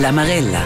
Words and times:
La 0.00 0.12
Marella. 0.12 0.62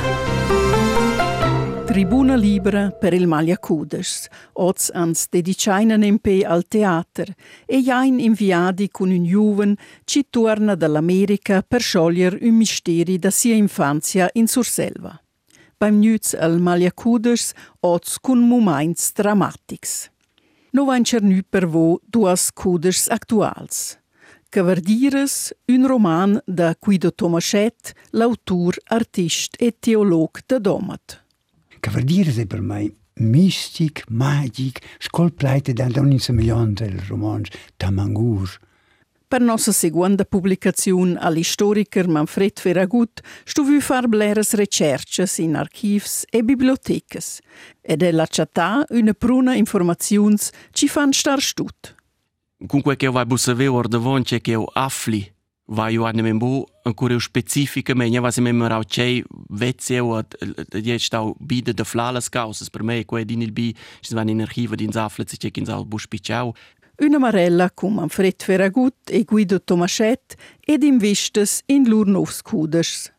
Tribuna 1.84 2.36
libera 2.36 2.92
per 2.92 3.12
il 3.12 3.26
Maglia 3.26 3.58
Cudes. 3.58 4.28
Oz 4.52 4.90
ans 4.94 5.26
dedicaina 5.28 5.96
nempe 5.96 6.44
al 6.44 6.62
teater 6.68 7.34
e 7.66 7.82
jain 7.82 8.20
inviati 8.20 8.88
con 8.90 9.10
un 9.10 9.24
juven 9.24 9.74
ci 10.04 10.26
torna 10.30 10.76
dall'America 10.76 11.62
per 11.66 11.80
sciogliere 11.80 12.38
un 12.42 12.54
misteri 12.54 13.18
da 13.18 13.30
sia 13.30 13.56
infanzia 13.56 14.30
in 14.34 14.46
Surselva. 14.46 15.20
Beim 15.78 15.98
Nüz 15.98 16.34
al 16.34 16.60
Maglia 16.60 16.92
Cudes 16.92 17.54
oz 17.80 18.18
con 18.20 18.38
moments 18.38 19.10
dramatics. 19.12 20.10
No 20.70 20.84
vain 20.84 21.02
cernu 21.02 21.40
per 21.48 21.66
vo 21.66 22.00
duas 22.04 22.52
Cudes 22.52 23.08
actuals. 23.08 23.98
Cavardires, 24.54 25.52
un 25.66 25.84
roman 25.84 26.40
da 26.46 26.76
Guido 26.78 27.10
Tomaschet, 27.12 27.92
l'autur, 28.10 28.76
artist 28.84 29.56
e 29.58 29.74
teolog 29.80 30.38
de 30.46 30.60
Domat. 30.60 31.24
Cavardires 31.80 32.38
è 32.38 32.46
per 32.46 32.60
me 32.60 32.94
mistic, 33.14 34.04
magic, 34.10 34.78
scolplaite 35.00 35.72
da 35.72 35.88
ogni 35.96 36.20
somiglianza 36.20 36.84
del 36.84 37.00
romanzo 37.00 37.50
Tamangur. 37.76 38.48
Per 39.26 39.40
nostra 39.40 39.72
seconda 39.72 40.24
pubblicazione 40.24 41.16
all'istoriker 41.18 42.06
Manfred 42.06 42.60
Ferragut 42.60 43.22
stu 43.42 43.64
vu 43.64 43.80
far 43.80 44.06
bleres 44.06 44.52
recherches 44.52 45.38
in 45.38 45.56
archivs 45.56 46.26
e 46.30 46.44
bibliotecas 46.44 47.40
ed 47.80 48.04
è 48.04 48.12
la 48.12 48.28
chattà 48.30 48.84
una 48.90 49.14
pruna 49.14 49.56
informazions 49.56 50.50
ci 50.70 50.86
fan 50.86 51.10
star 51.10 51.40
stut. 51.40 52.02
Comunque 52.66 52.96
che 52.96 53.06
eu 53.06 53.12
vai 53.12 53.24
bussaver 53.24 53.70
or 53.70 53.88
davon 53.88 54.22
che 54.22 54.40
che 54.40 54.52
eu 54.52 54.66
afli 54.72 55.32
vai 55.66 55.94
eu 55.94 56.04
anne 56.04 56.34
bu 56.34 56.64
ancora 56.82 57.18
specifica 57.18 57.94
me 57.94 58.08
va 58.20 58.30
se 58.30 58.40
memorau 58.40 58.82
che 58.86 59.24
vezze 59.50 59.94
eu 59.94 60.22
die 60.68 60.98
stau 60.98 61.34
bide 61.40 61.72
de 61.72 61.84
flalas 61.84 62.28
causas 62.28 62.68
per 62.68 62.82
me 62.82 63.04
quei 63.04 63.24
din 63.24 63.42
il 63.42 63.52
bi 63.52 63.74
ci 64.00 64.14
van 64.14 64.28
in 64.28 64.42
archiva 64.42 64.74
din 64.74 64.92
zafle 64.92 65.24
che 65.24 65.50
che 65.50 65.60
in 65.60 65.66
sal 65.66 65.86
buspiciau 65.86 66.52
Una 66.96 67.18
marella 67.18 67.72
con 67.72 67.94
Manfred 67.94 68.40
Ferragut 68.40 69.10
e 69.10 69.24
Guido 69.24 69.60
Tomaschet 69.60 70.36
ed 70.60 70.84
investes 70.84 71.62
in 71.66 71.88
lur 71.88 72.06
novs 72.06 72.40
cuders. 72.40 73.13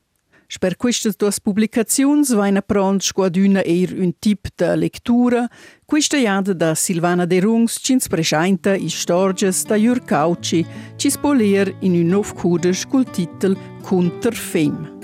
Per 0.57 0.77
queste 0.77 1.11
due 1.17 1.31
pubblicazioni 1.43 2.23
vaina 2.33 2.61
prons 2.61 3.05
squaduna 3.05 3.61
eir 3.61 3.93
un 3.99 4.13
tip 4.19 4.47
de 4.55 4.75
lectura, 4.75 5.47
questa 5.85 6.17
iada 6.17 6.53
da 6.53 6.73
Silvana 6.75 7.25
De 7.25 7.39
Rungs 7.39 7.79
cins 7.81 8.07
presciainta 8.07 8.75
i 8.75 8.89
storges 8.89 9.65
da 9.65 9.75
Jur 9.75 9.99
Cauci, 10.05 10.65
ci 10.95 11.09
spoler 11.09 11.75
in 11.81 11.93
un 11.93 12.07
nov 12.07 12.33
cuders 12.33 12.85
col 12.85 13.05
titel 13.11 13.57
Kunter 13.83 14.33
Fem. 14.33 14.99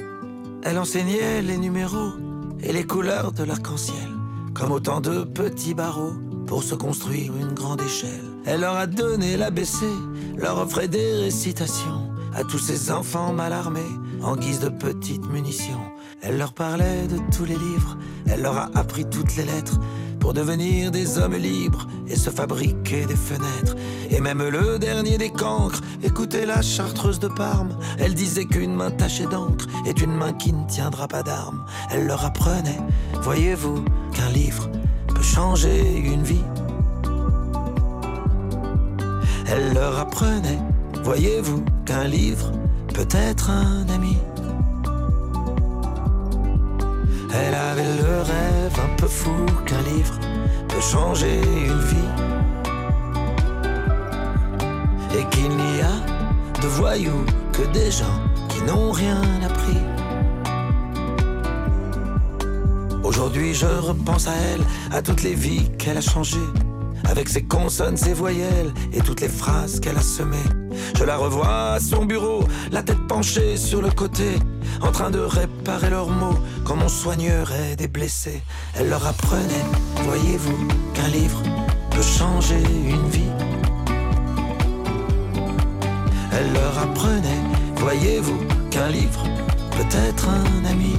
Elle 0.64 0.78
enseignait 0.78 1.42
les 1.42 1.58
numéros 1.58 2.14
et 2.64 2.72
les 2.72 2.86
couleurs 2.86 3.32
de 3.32 3.44
l'arc-en-ciel, 3.44 4.10
comme 4.54 4.72
autant 4.72 5.02
de 5.02 5.24
petits 5.24 5.74
barreaux 5.74 6.16
pour 6.48 6.64
se 6.64 6.76
construire 6.76 7.36
une 7.36 7.54
grande 7.54 7.82
échelle. 7.82 8.30
Elle 8.46 8.62
leur 8.62 8.76
a 8.76 8.88
donné 8.88 9.38
l'ABC, 9.38 9.86
leur 10.38 10.58
offrait 10.60 10.88
des 10.88 11.14
récitations 11.24 12.11
à 12.34 12.44
tous 12.44 12.60
ces 12.60 12.92
enfants 12.92 13.34
mal 13.34 13.54
armés 13.54 13.82
en 14.22 14.36
guise 14.36 14.60
de 14.60 14.70
petites 14.70 15.26
munitions. 15.28 15.82
Elle 16.22 16.38
leur 16.38 16.54
parlait 16.54 17.08
de 17.08 17.18
tous 17.36 17.46
les 17.46 17.58
livres, 17.58 17.98
elle 18.28 18.42
leur 18.42 18.58
a 18.58 18.70
appris 18.76 19.06
toutes 19.06 19.36
les 19.36 19.46
lettres 19.46 19.80
pour 20.20 20.34
devenir 20.34 20.92
des 20.92 21.18
hommes 21.18 21.36
libres 21.36 21.88
et 22.08 22.16
se 22.16 22.30
fabriquer 22.30 23.06
des 23.06 23.16
fenêtres. 23.16 23.76
Et 24.12 24.22
même 24.22 24.44
le 24.44 24.78
dernier 24.78 25.18
des 25.18 25.32
cancres, 25.32 25.82
écoutez 26.04 26.46
la 26.46 26.62
chartreuse 26.62 27.20
de 27.20 27.28
Parme. 27.28 27.78
Elle 27.98 28.14
disait 28.14 28.46
qu'une 28.46 28.76
main 28.76 28.92
tachée 28.92 29.26
d'encre 29.26 29.66
est 29.88 30.00
une 30.00 30.16
main 30.16 30.34
qui 30.34 30.54
ne 30.54 30.68
tiendra 30.68 31.08
pas 31.08 31.24
d'armes. 31.24 31.66
Elle 31.90 32.06
leur 32.06 32.24
apprenait, 32.24 32.80
voyez-vous, 33.22 33.84
qu'un 34.14 34.30
livre 34.30 34.70
peut 35.08 35.24
changer 35.24 35.98
une 35.98 36.24
vie. 36.24 36.44
Elle 39.48 39.74
leur 39.74 39.98
apprenait, 39.98 40.60
voyez-vous, 41.04 41.64
qu'un 41.86 42.06
livre 42.06 42.52
peut 42.94 43.08
être 43.12 43.50
un 43.50 43.88
ami? 43.90 44.18
Elle 47.34 47.54
avait 47.54 47.96
le 48.02 48.22
rêve 48.22 48.80
un 48.84 48.96
peu 48.98 49.08
fou 49.08 49.32
qu'un 49.66 49.82
livre 49.82 50.20
peut 50.68 50.82
changer 50.82 51.42
une 51.42 51.80
vie. 51.80 52.12
Et 55.18 55.26
qu'il 55.30 55.50
n'y 55.50 55.82
a 55.82 56.62
de 56.62 56.68
voyous 56.68 57.26
que 57.54 57.64
des 57.74 57.92
gens 57.92 58.20
qui 58.50 58.62
n'ont 58.64 58.92
rien 58.92 59.22
appris. 59.44 59.82
Aujourd'hui 63.04 63.54
je 63.54 63.66
repense 63.66 64.28
à 64.28 64.34
elle, 64.36 64.62
à 64.96 65.02
toutes 65.02 65.24
les 65.24 65.34
vies 65.34 65.70
qu'elle 65.78 65.98
a 65.98 66.02
changées, 66.02 66.38
avec 67.10 67.28
ses 67.28 67.44
consonnes, 67.44 67.98
ses 67.98 68.14
voyelles 68.14 68.74
et 68.94 69.02
toutes 69.02 69.22
les 69.22 69.30
phrases 69.30 69.80
qu'elle 69.80 69.98
a 69.98 70.02
semées. 70.02 70.61
Je 70.96 71.04
la 71.04 71.18
revois 71.18 71.74
à 71.74 71.80
son 71.80 72.06
bureau, 72.06 72.44
la 72.72 72.84
tête 72.84 73.08
penchée 73.08 73.58
sur 73.58 73.82
le 73.82 73.90
côté, 73.90 74.38
en 74.82 74.92
train 74.92 75.10
de 75.10 75.20
réparer 75.20 75.90
leurs 75.90 76.10
mots 76.10 76.40
comme 76.64 76.82
on 76.82 76.90
soignerait 76.90 77.76
des 77.76 77.88
blessés. 77.88 78.42
Elle 78.76 78.90
leur 78.90 79.06
apprenait, 79.06 79.66
voyez-vous, 80.04 80.68
qu'un 80.94 81.08
livre 81.08 81.42
peut 81.90 82.02
changer 82.02 82.62
une 82.88 83.10
vie. 83.10 83.32
Elle 86.34 86.54
leur 86.54 86.78
apprenait, 86.78 87.42
voyez-vous, 87.78 88.40
qu'un 88.70 88.90
livre 88.90 89.24
peut 89.72 89.98
être 90.08 90.28
un 90.30 90.66
ami. 90.70 90.96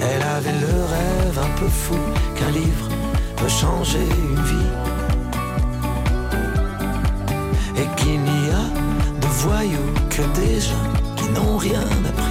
Elle 0.00 0.22
avait 0.22 0.60
le 0.60 0.84
rêve 0.94 1.38
un 1.38 1.58
peu 1.58 1.68
fou 1.68 1.96
qu'un 2.36 2.50
livre 2.50 2.88
peut 3.36 3.48
changer 3.48 3.98
une 3.98 4.42
vie. 4.42 4.85
Et 7.76 7.86
qu'il 7.96 8.20
n'y 8.20 8.50
a 8.50 8.66
de 9.20 9.26
voyous 9.26 9.92
que 10.10 10.22
des 10.40 10.60
gens 10.60 10.92
qui 11.16 11.28
n'ont 11.30 11.56
rien 11.56 11.80
appris. 11.80 12.26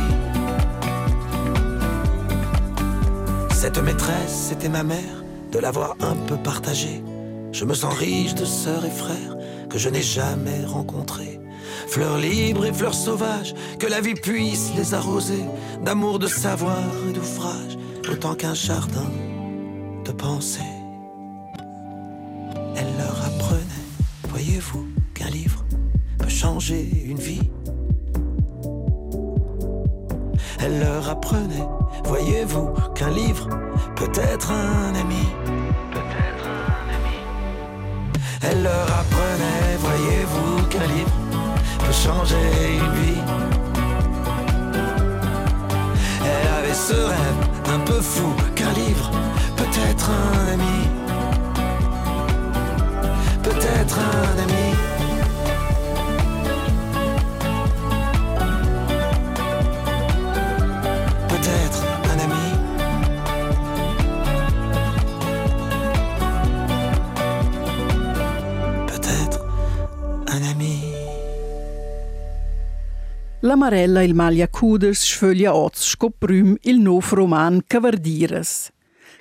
Cette 3.52 3.78
maîtresse, 3.78 4.48
c'était 4.50 4.70
ma 4.70 4.84
mère, 4.84 5.24
de 5.52 5.60
l'avoir 5.60 5.96
un 6.02 6.16
peu 6.28 6.38
partagée. 6.38 7.04
Je 7.52 7.66
me 7.66 7.74
sens 7.74 7.94
riche 7.94 8.36
de 8.36 8.46
sœurs 8.46 8.86
et 8.86 8.92
frères 8.92 9.38
que 9.70 9.78
je 9.78 9.90
n'ai 9.90 10.02
jamais 10.02 10.66
rencontrés. 10.66 11.40
Fleurs 11.88 12.18
libres 12.18 12.66
et 12.66 12.74
fleurs 12.74 12.94
sauvages, 12.94 13.54
que 13.80 13.88
la 13.88 14.02
vie 14.02 14.16
puisse 14.16 14.72
les 14.76 14.94
arroser 14.94 15.44
d'amour, 15.84 16.20
de 16.20 16.28
savoir 16.28 16.84
et 17.10 17.14
d'ouvrage, 17.14 17.78
autant 18.12 18.36
qu'un 18.36 18.54
jardin 18.54 19.10
de 20.04 20.12
pensée. 20.12 20.60
Elle 22.76 22.94
leur 22.98 23.26
apprenait, 23.26 23.86
voyez-vous, 24.30 24.86
qu'un 25.26 25.32
livre 25.32 25.66
peut 26.20 26.30
changer 26.30 26.88
une 27.06 27.18
vie. 27.18 27.50
Elle 30.60 30.80
leur 30.80 31.10
apprenait, 31.10 31.68
voyez-vous, 32.04 32.70
qu'un 32.94 33.10
livre 33.10 33.48
peut 33.96 34.12
être 34.16 34.52
un 34.52 34.94
ami. 34.94 35.26
Peut-être 35.92 36.46
un 36.46 36.86
ami. 36.98 37.18
Elle 38.44 38.64
leur 38.64 38.88
apprenait, 39.02 39.78
voyez-vous, 39.80 40.68
qu'un 40.70 40.88
livre 40.96 41.16
peut 41.80 41.94
changer 41.94 42.78
une 42.78 42.94
vie. 43.02 43.22
Elle 46.24 46.48
avait 46.60 46.74
ce 46.74 46.94
rêve 46.94 47.42
un 47.74 47.80
peu 47.80 48.00
fou 48.02 48.28
qu'un 48.56 48.74
livre 48.74 49.12
peut 49.58 49.80
être 49.90 50.10
un 50.10 50.54
ami. 50.54 50.80
Peut-être 53.44 54.00
un 54.00 54.44
ami. 54.44 54.95
La 73.46 73.56
Marella 73.56 74.02
il 74.02 74.16
Maglia 74.16 74.48
Cuders 74.48 75.04
sfoglia 75.04 75.54
oz 75.54 75.78
scoprüm 75.78 76.56
il 76.62 76.80
nov 76.80 77.12
roman 77.14 77.62
Cavardires. 77.68 78.72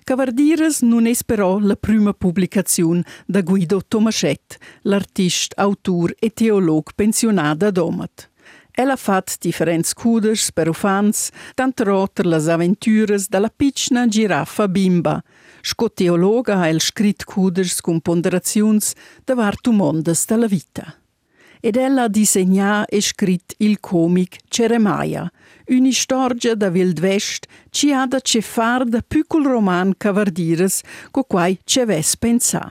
Cavardires 0.03 0.81
non 0.81 1.06
es 1.06 1.23
però 1.23 1.59
la 1.59 1.76
prima 1.76 2.15
pubblicazione 2.15 3.05
da 3.26 3.43
Guido 3.43 3.82
Tomaschet, 3.87 4.56
l'artist, 4.85 5.53
autur 5.59 6.15
e 6.19 6.31
teolog 6.31 6.94
pensionada 6.94 7.67
ad 7.67 7.76
Omat. 7.76 8.31
El 8.73 8.88
ha 8.88 8.97
fat 8.97 9.37
differents 9.43 9.93
cuders 9.93 10.50
per 10.53 10.71
ufans, 10.73 11.29
tant 11.55 11.81
roter 11.81 12.25
las 12.25 12.49
aventures 12.49 13.29
dalla 13.29 13.53
piccina 13.55 14.09
giraffa 14.09 14.69
bimba. 14.69 15.23
Sco 15.61 15.93
teologa 15.93 16.62
ha 16.62 16.69
el 16.71 16.81
scrit 16.81 17.25
cuders 17.25 17.82
con 17.82 18.00
ponderazions 18.00 18.94
davar 19.23 19.61
tu 19.61 19.73
mondes 19.73 20.25
dalla 20.25 20.49
vita. 20.49 21.03
Ed 21.64 21.76
ella 21.76 22.02
ha 22.02 22.08
disegnato 22.08 22.90
e 22.90 23.00
scritto 23.00 23.55
il 23.58 23.81
comic 23.81 24.37
Ceremaia, 24.49 25.32
una 25.69 25.93
storia 25.93 26.55
da 26.55 26.69
Wild 26.69 27.00
West 27.00 27.46
ci 27.70 27.90
ha 27.90 28.06
da 28.06 28.20
cefar 28.20 28.84
da 28.84 29.00
piccol 29.00 29.46
roman 29.46 29.94
cavardires 29.96 30.82
co 31.11 31.25
quai 31.25 31.58
ce 31.64 31.87
ves 31.87 32.19
pensà. 32.19 32.70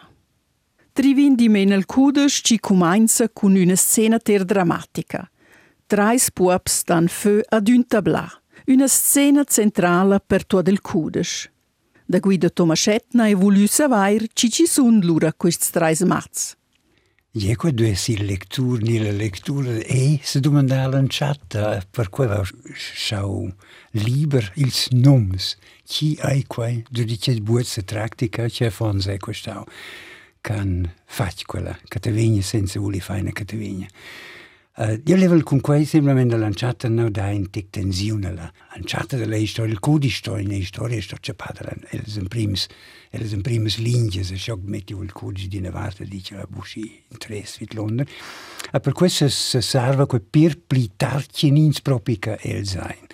Trivin 0.94 1.34
di 1.34 1.50
menel 1.50 1.88
cudes 1.88 2.42
ci 2.44 2.60
comincia 2.60 3.28
con 3.30 3.56
una 3.56 3.76
scena 3.76 4.20
ter 4.20 4.46
drammatica. 4.46 5.28
Trais 5.88 6.30
puops 6.30 6.84
dan 6.84 7.08
feu 7.08 7.42
ad 7.50 7.68
un 7.70 7.88
tablà, 7.88 8.30
una 8.68 8.88
scena 8.88 9.44
centrale 9.44 10.20
per 10.20 10.46
tuo 10.46 10.62
del 10.62 10.82
cudes. 10.82 11.50
Da 12.06 12.20
guida 12.20 12.48
Tomaschetna 12.48 13.26
e 13.26 13.34
volu 13.34 13.66
savair 13.66 14.28
ci 14.34 14.52
ci 14.52 14.68
sun 14.68 15.00
lura 15.02 15.34
questi 15.34 15.72
trais 15.72 16.02
Je 17.36 17.56
quoi 17.56 17.72
de 17.72 17.96
si 17.96 18.16
lectur 18.16 18.78
ni 18.78 19.00
la 19.00 19.12
lectura 19.12 19.80
e 19.88 20.20
se 20.22 20.40
domandala 20.40 21.00
in 21.00 21.08
chat 21.10 21.58
per 21.90 22.10
quella 22.12 22.44
schau 22.76 23.52
liber 23.94 24.52
ils 24.56 24.90
noms. 24.92 25.58
Chi 25.84 26.16
ai 26.22 26.44
quai 26.46 26.84
de 26.92 27.04
dicet 27.04 27.42
buet 27.42 27.66
se 27.66 27.82
tractica 27.82 28.46
che 28.48 28.70
fon 28.70 29.02
se 29.02 29.18
questau? 29.18 29.66
Can 30.42 30.94
fac 31.08 31.48
quella 31.48 31.76
catavegna 31.88 32.44
senza 32.44 32.80
uli 32.80 33.00
faina 33.00 33.32
catavegna. 33.32 33.88
Io 34.76 35.16
level 35.16 35.44
con 35.44 35.62
quei 35.62 35.86
semplicemente 35.86 36.36
lanciata 36.36 36.90
no 36.90 37.08
da 37.12 37.30
in 37.30 37.52
tic 37.52 37.70
tensione 37.70 38.34
la 38.34 38.52
lanciata 38.74 39.16
della 39.18 39.38
storia 39.46 39.72
il 39.72 39.80
codi 39.80 40.10
storia 40.10 40.52
in 40.52 40.66
storia 40.66 41.00
sto 41.00 41.16
cepata 41.20 41.76
els 41.92 42.16
in 42.16 42.28
primis 42.28 42.66
els 43.12 43.34
in 43.34 43.44
primis 43.44 43.78
linee 43.78 44.24
se 44.24 44.36
shock 44.36 44.64
metti 44.66 44.94
il 44.94 45.12
codi 45.12 45.48
di 45.48 45.60
nevata 45.60 46.04
dice 46.04 46.34
la 46.34 46.48
busci 46.50 47.04
in 47.08 47.18
tres 47.20 47.60
vit 47.60 47.76
Londra. 47.76 48.04
Uh, 48.72 48.80
per 48.80 48.94
questo 48.94 49.30
se 49.30 49.62
serve 49.62 50.08
quel 50.08 50.24
per 50.24 50.58
plitarci 50.58 51.48
in 51.50 51.72
propica 51.84 52.36
el 52.42 52.66
sein 52.66 53.06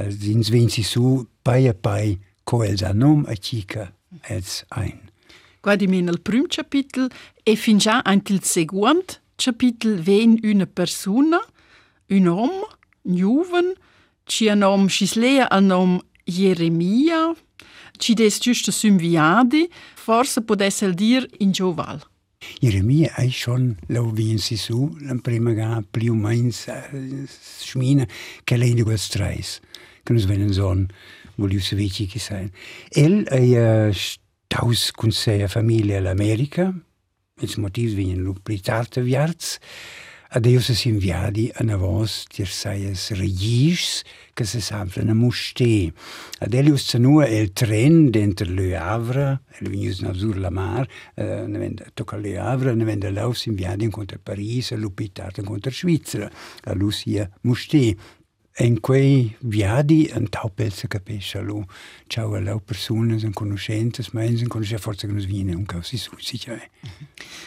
uh, 0.00 0.08
ins 0.08 0.48
vensi 0.48 0.82
su 0.82 1.28
pai 1.42 1.68
a 1.68 1.74
pai 1.74 2.18
co 2.42 2.64
els 2.64 2.80
anom 2.80 3.26
a 3.28 3.36
cica 3.36 3.92
els 4.30 4.64
ein 4.70 5.12
Guardi 5.60 5.88
min 5.88 6.08
il 6.08 6.22
prim 6.22 6.46
capitel 6.46 7.10
e 7.42 7.54
fin 7.54 7.76
già 7.76 8.00
anche 8.02 8.32
il 8.32 8.42
seguente 8.42 9.25
capitel 9.36 10.00
ven 10.00 10.38
una 10.42 10.66
persona, 10.66 11.40
un 12.08 12.28
om, 12.28 12.50
un 13.02 13.14
juven, 13.14 13.74
ci 14.24 14.48
a 14.48 14.54
nom 14.54 14.88
Scislea 14.88 15.48
a 15.48 15.60
nom 15.60 16.00
Jeremia, 16.24 17.34
ci 17.98 18.14
des 18.14 18.38
giusto 18.38 18.72
sumviadi, 18.72 19.68
forse 19.94 20.42
potesse 20.42 20.92
dir 20.92 21.26
in 21.38 21.52
Gioval. 21.52 22.02
Jeremia 22.60 23.14
è 23.14 23.28
schon 23.28 23.76
lau 23.88 24.12
vinsi 24.12 24.56
su, 24.56 24.96
la 25.00 25.16
prima 25.20 25.52
ga 25.52 25.82
più 25.90 26.14
meins 26.14 26.66
uh, 26.66 27.26
schmina 27.26 28.06
che 28.44 28.56
lei 28.56 28.74
di 28.74 28.82
quel 28.82 28.98
streis, 28.98 29.60
che 30.02 30.12
nos 30.12 30.26
venen 30.26 30.52
son, 30.52 30.86
voglio 31.36 31.60
se 31.60 31.76
vici 31.76 32.06
che 32.06 32.18
sein. 32.18 32.50
El 32.90 33.24
è 33.24 33.88
uh, 33.88 33.92
staus 33.92 34.90
con 34.92 35.10
se 35.10 35.42
a 35.42 35.48
famiglia 35.48 35.98
all'America, 35.98 36.72
It's 37.38 37.58
motivi 37.58 38.08
in 38.08 38.32
plitarte 38.42 39.02
viarts, 39.04 39.58
adeus 40.32 40.70
es 40.72 40.86
inviadi 40.88 41.50
an 41.60 41.68
avos 41.74 42.24
dir 42.32 42.48
saies 42.48 43.10
regis, 43.18 44.04
che 44.32 44.46
se 44.46 44.62
sabren 44.64 45.10
a 45.10 45.14
muste. 45.14 45.92
Adelius 46.40 46.88
zanua 46.88 47.26
el 47.26 47.52
tren 47.52 48.10
denter 48.10 48.48
Le 48.48 48.74
Havre, 48.76 49.40
el 49.60 49.68
vinius 49.68 50.00
navsur 50.00 50.36
la 50.40 50.48
mar, 50.50 50.88
eh, 51.14 51.42
uh, 51.42 51.46
nevenda 51.46 51.84
tocca 51.92 52.16
Le 52.16 52.38
Havre, 52.38 52.74
nevenda 52.74 53.10
laus 53.10 53.44
inviadi 53.46 53.84
incontra 53.84 54.18
Paris, 54.18 54.72
a 54.72 54.76
lupitarta 54.76 55.40
incontra 55.40 55.70
Svizzera, 55.70 56.30
a 56.64 56.72
Lucia 56.72 57.28
muste. 57.42 57.96
En 58.58 58.80
quei 58.80 59.36
viadi 59.40 60.08
an 60.14 60.30
tau 60.32 60.48
pelsa 60.48 60.88
capisce 60.88 61.42
lu. 61.42 61.62
Ciao 62.08 62.32
a 62.34 62.40
lau 62.40 62.58
personas 62.58 63.22
an 63.22 63.34
conoscentas, 63.34 64.08
ma 64.14 64.22
an 64.22 64.48
conosce 64.48 64.78
forza 64.78 65.06
che 65.06 65.12
nos 65.12 65.26
viene 65.26 65.54
un 65.54 65.66
causi 65.66 65.98
su, 65.98 66.12
si 66.18 66.38
cioè. 66.38 66.66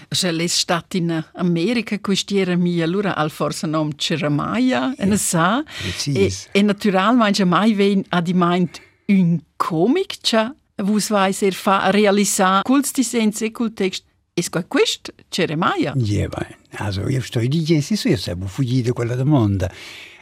Se 0.08 0.32
l'è 0.32 0.46
stato 0.46 0.98
in 0.98 1.26
America 1.34 2.00
questiera 2.00 2.56
mia, 2.56 2.84
allora 2.84 3.16
al 3.16 3.32
forse 3.32 3.66
nom 3.66 3.90
Ceramaia, 3.96 4.94
e 4.96 5.06
ne 5.06 5.18
sa. 5.18 5.64
E, 6.06 6.32
e 6.52 6.62
naturalmente 6.62 7.44
mai 7.44 7.74
ven 7.74 8.04
a 8.10 8.22
di 8.22 8.34
meint 8.34 8.80
un 9.08 9.40
comic, 9.58 10.20
cioè, 10.22 10.52
vus 10.84 11.10
ser 11.32 11.54
fa 11.54 11.90
realisar 11.90 12.62
culs 12.62 12.92
disens 12.94 13.42
e 13.42 13.50
cul 13.52 13.74
text. 13.74 14.06
Es 14.36 14.48
qua 14.48 14.64
quest 14.64 15.12
Ceramaia. 15.30 15.96
Ja, 15.98 16.28
beh, 16.30 16.56
also 16.78 17.10
io 17.10 17.20
sto 17.22 17.40
di 17.40 17.82
su, 17.82 18.08
io 18.08 18.16
sabo 18.16 18.46
fuggire 18.46 18.94
quella 18.94 19.16
domanda. 19.16 19.70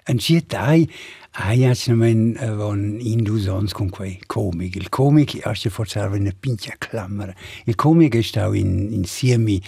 En 0.08 0.20
siet 0.20 0.54
ai, 0.56 0.88
ai 1.32 1.66
acinamen 1.68 2.38
von 2.56 2.98
indusons 3.00 3.74
con 3.74 3.90
quei 3.90 4.20
comic. 4.26 4.76
Il 4.76 4.88
comic 4.90 5.46
asce 5.46 5.70
forse 5.70 6.00
una 6.00 6.32
pincha 6.32 6.76
clamera. 6.78 7.36
Il 7.66 7.76
comic 7.76 8.16
è 8.16 8.22
stau 8.22 8.54
in, 8.54 8.94
insieme 8.94 9.60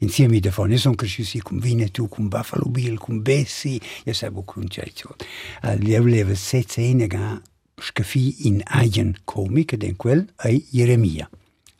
insieme 0.00 0.38
davon. 0.40 0.70
Io 0.70 0.76
sono 0.76 0.94
cresciuto 0.94 1.38
con 1.42 1.60
Winnetou, 1.62 2.08
con 2.08 2.28
Buffalo 2.28 2.68
Bill, 2.68 2.96
con 2.96 3.22
Bessie, 3.22 3.80
io 4.04 4.12
sabo 4.12 4.42
con 4.42 4.68
Ceccio. 4.68 5.16
Io 5.80 6.04
levo 6.04 6.34
sette 6.34 6.82
ene 6.82 7.06
ga 7.06 7.40
scafi 7.78 8.46
in 8.46 8.62
eigen 8.66 9.16
comic, 9.24 9.72
ed 9.72 9.82
in 9.82 9.96
quel 9.96 10.28
è 10.36 10.52
Jeremia. 10.70 11.28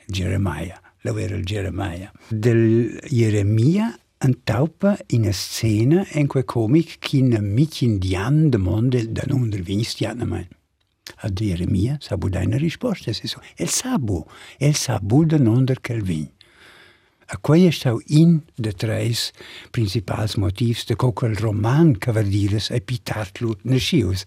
Jeremiah. 0.06 0.80
Lo 1.02 1.18
era 1.18 1.36
il 1.36 1.44
Jeremiah. 1.44 2.10
Del 2.28 2.98
Jeremia 3.08 3.94
antaupa 4.18 4.96
in 5.06 5.32
scena 5.32 6.04
en 6.12 6.26
quei 6.26 6.44
comic 6.44 6.98
kin 7.00 7.36
mit 7.40 7.82
indian 7.82 8.50
de 8.50 8.58
monde 8.58 9.12
da 9.12 9.22
non 9.26 9.50
del 9.50 9.62
vinistiana 9.62 10.24
mai. 10.24 10.46
A 11.22 11.28
Jeremia 11.30 11.98
sabu 12.00 12.28
da 12.28 12.40
una 12.40 12.56
risposta, 12.56 13.12
se 13.12 13.28
so, 13.28 13.40
el 13.56 13.68
sabu, 13.68 14.24
el 14.58 14.74
sabu 14.74 15.24
da 15.24 15.38
non 15.38 15.64
del 15.64 15.80
Kelvin. 15.80 16.28
A 17.28 17.38
quei 17.38 17.70
stau 17.72 18.00
in 18.06 18.42
de 18.54 18.72
tres 18.72 19.32
principals 19.70 20.36
motivs 20.36 20.84
de 20.86 20.94
quel 20.94 21.34
roman 21.34 21.96
che 21.98 22.12
verdires 22.12 22.70
e 22.70 22.80
pitartlu 22.80 23.56
nascius. 23.62 24.24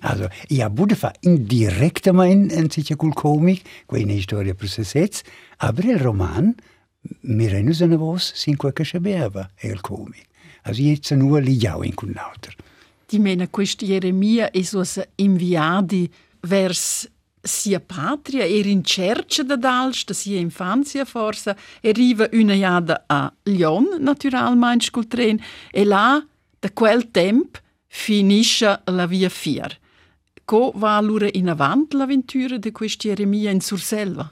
Also, 0.00 0.30
ja, 0.48 0.70
bude 0.70 0.96
fa 0.96 1.12
indirectament 1.20 2.52
en 2.52 2.70
sicher 2.70 2.96
cul 2.96 3.12
comic, 3.12 3.66
quei 3.86 4.06
ne 4.08 4.20
storia 4.22 4.54
per 4.54 4.68
se 4.68 4.84
sets, 4.84 5.22
aber 5.58 5.84
el 5.84 5.98
roman 6.00 6.54
mirenus 7.20 7.80
ana 7.82 7.96
vos 7.96 8.32
sin 8.34 8.56
quel 8.56 8.72
che 8.72 8.84
sabeva 8.84 9.50
e 9.56 9.68
il 9.68 9.80
comic. 9.80 10.28
Also, 10.62 10.82
jetzt 10.82 11.10
nur 11.12 11.40
ligiau 11.40 11.82
in 11.82 11.94
cun 11.94 12.12
nauter. 12.14 12.54
Di 13.06 13.18
mena 13.18 13.48
quest 13.48 13.82
Jeremia 13.82 14.50
e 14.50 14.62
so 14.64 14.82
inviadi 15.16 16.10
vers 16.40 17.08
sia 17.42 17.80
patria 17.80 18.44
er 18.44 18.66
in 18.66 18.84
cerce 18.84 19.44
da 19.44 19.56
dalst, 19.56 20.08
da 20.08 20.14
sia 20.14 20.38
infanzia 20.38 21.04
forsa, 21.04 21.56
e 21.80 21.92
riva 21.92 22.28
una 22.32 22.54
jada 22.54 23.04
a 23.06 23.32
Lyon, 23.44 23.96
naturalmein 23.98 24.78
col 24.90 25.06
tren, 25.06 25.40
e 25.72 25.84
là, 25.84 26.24
da 26.58 26.70
quel 26.72 27.10
temp, 27.10 27.58
finisce 27.86 28.82
la 28.84 29.06
via 29.06 29.28
fier. 29.28 29.78
Co 30.44 30.72
va 30.74 30.96
allora 30.96 31.28
in 31.32 31.48
avant 31.48 31.92
l'avventura 31.94 32.58
di 32.58 32.72
questa 32.72 33.08
Jeremia 33.08 33.50
in 33.50 33.60
Surselva? 33.60 34.30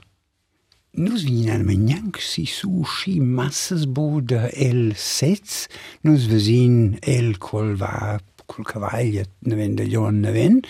Nous 0.97 1.27
in 1.27 1.51
Almagnac 1.51 2.19
si 2.19 2.47
sushi 2.47 3.21
masses 3.21 3.87
boda 3.87 4.49
el 4.57 4.95
sez, 4.97 5.69
nous 6.03 6.17
vesin 6.27 6.97
el 7.03 7.37
kolva 7.39 8.19
col 8.49 8.65
cavaglia 8.65 9.23
90 9.45 10.65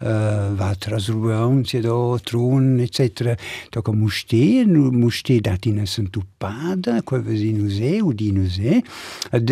va 0.00 0.70
trasruun 0.78 1.64
se 1.66 1.82
do 1.82 2.16
trun 2.24 2.78
etc. 2.80 3.34
To 3.74 3.82
ka 3.82 3.92
mušte, 3.92 4.64
mušte 4.70 5.40
dati 5.42 5.74
na 5.74 5.84
sam 5.84 6.06
tu 6.14 6.22
pada, 6.38 7.02
koje 7.02 7.26
vezi 7.26 7.52
nuze, 7.52 8.00
u 8.02 8.12
di 8.14 8.30
nuze, 8.32 8.80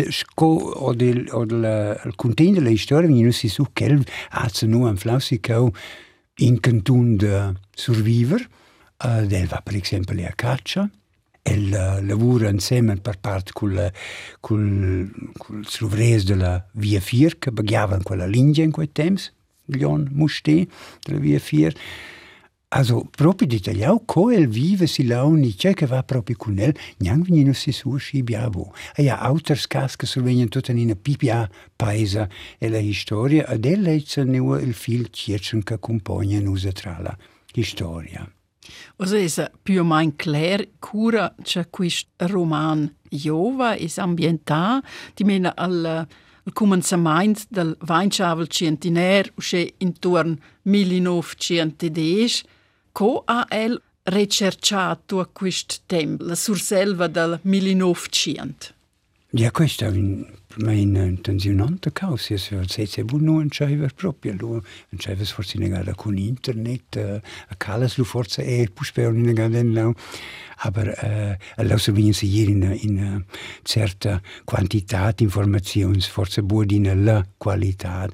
ško 0.09 0.49
od 0.79 1.01
il 1.01 1.27
contain 2.15 2.55
della 2.55 2.71
historia 2.71 3.11
vinu 3.11 3.33
si 3.33 3.49
su 3.49 3.65
kelv, 3.75 4.07
a 4.31 4.49
cenu 4.49 4.87
an 4.87 4.97
flau 4.97 5.19
si 5.19 5.37
kao 5.37 5.73
in 6.39 6.57
cantun 6.57 7.17
de 7.17 7.53
survivor, 7.75 8.39
Uh, 9.03 9.25
del 9.25 9.47
va 9.47 9.61
per 9.61 9.75
esempio 9.75 10.25
a 10.25 10.31
caccia, 10.33 10.89
el 11.43 11.69
lavora 11.69 12.49
insieme 12.49 12.95
per 12.95 13.19
parte 13.19 13.51
col, 13.51 13.91
col, 14.39 15.11
col 15.37 15.65
sluvres 15.67 16.23
della 16.23 16.65
via 16.73 16.99
4 16.99 17.37
che 17.37 17.51
baghiava 17.51 17.95
in 17.95 18.03
quella 18.03 18.25
linea 18.25 18.63
in 18.63 18.71
quei 18.71 18.91
temps, 18.91 19.33
Lion 19.65 20.07
Muste 20.11 20.67
della 21.03 21.19
via 21.19 21.39
4. 21.39 21.79
Also, 22.69 23.07
proprio 23.09 23.47
di 23.47 23.61
tagliau, 23.61 24.03
co 24.05 24.25
vive 24.25 24.87
si 24.87 25.05
launi, 25.05 25.53
c'è 25.55 25.73
che 25.73 25.85
va 25.85 26.03
proprio 26.03 26.35
con 26.35 26.57
el, 26.59 26.75
neanche 26.97 27.29
venino 27.29 27.53
si 27.53 27.71
su 27.71 27.95
sci 27.95 28.23
biavo. 28.23 28.73
E 28.95 29.03
ja, 29.03 29.19
auters 29.19 29.67
cas 29.67 29.95
che 29.95 30.05
survenien 30.05 30.49
tutta 30.49 30.71
in 30.71 30.79
una 30.79 30.95
pipia 30.95 31.49
paesa 31.75 32.27
e 32.57 32.67
la 32.69 32.81
storia, 32.91 33.47
ed 33.47 33.65
el 33.65 33.81
legge 33.81 34.21
il 34.21 34.73
fil 34.73 35.09
circen 35.09 35.63
che 35.63 35.79
compagna 35.79 36.39
nusa 36.39 36.71
tra 36.71 36.99
la 36.99 37.17
storia. 37.61 38.34
Also 38.97 39.15
esa 39.15 39.51
più 39.63 39.83
main 39.83 40.15
clair 40.15 40.67
cura 40.79 41.33
c'è 41.41 41.69
quist 41.69 42.07
roman 42.17 42.93
Jova 43.09 43.75
es 43.75 43.97
ambientà 43.97 44.81
di 45.13 45.23
mena 45.23 45.53
al 45.55 46.07
al 46.45 46.53
començament 46.53 47.47
del 47.49 47.75
Weinschavel 47.87 48.47
centenaire 48.47 49.33
in 49.51 49.73
intorn 49.77 50.39
1910 50.61 52.43
co 52.91 53.23
a 53.25 53.45
el 53.49 53.81
recerciato 54.03 55.19
a 55.19 55.25
quist 55.25 55.81
temp 55.87 56.21
la 56.21 56.35
surselva 56.35 57.07
del 57.07 57.39
1900. 57.41 58.74
Di 59.35 59.51
questo 59.51 59.83
in 59.87 60.25
intenzionante 60.55 61.89
äh, 61.89 61.91
causa, 61.91 62.37
se 62.37 62.85
se 62.85 63.03
vuol 63.03 63.21
non 63.23 63.49
c'è 63.49 63.67
proprio, 63.93 64.33
lo 64.37 64.47
non 64.51 64.63
c'è 64.95 65.13
forse 65.17 65.57
negata 65.57 65.93
con 65.93 66.17
internet, 66.17 66.95
äh, 66.95 67.21
a 67.49 67.55
calas 67.57 67.97
lo 67.97 68.05
forse 68.05 68.45
è 68.45 68.69
puspeo 68.69 69.09
in 69.09 69.23
negata 69.23 69.57
in 69.57 69.73
lau, 69.73 69.93
aber 70.59 70.87
äh, 71.03 71.37
allo 71.57 71.77
so 71.77 71.91
vien 71.91 72.13
si 72.13 72.27
hier 72.27 72.47
in 72.47 72.77
in 72.81 72.97
äh, 72.97 73.25
certa 73.63 74.21
quantità 74.45 75.13
informazioni, 75.17 75.99
forse 75.99 76.41
buodina 76.41 76.93
la 76.93 77.27
qualità. 77.37 78.07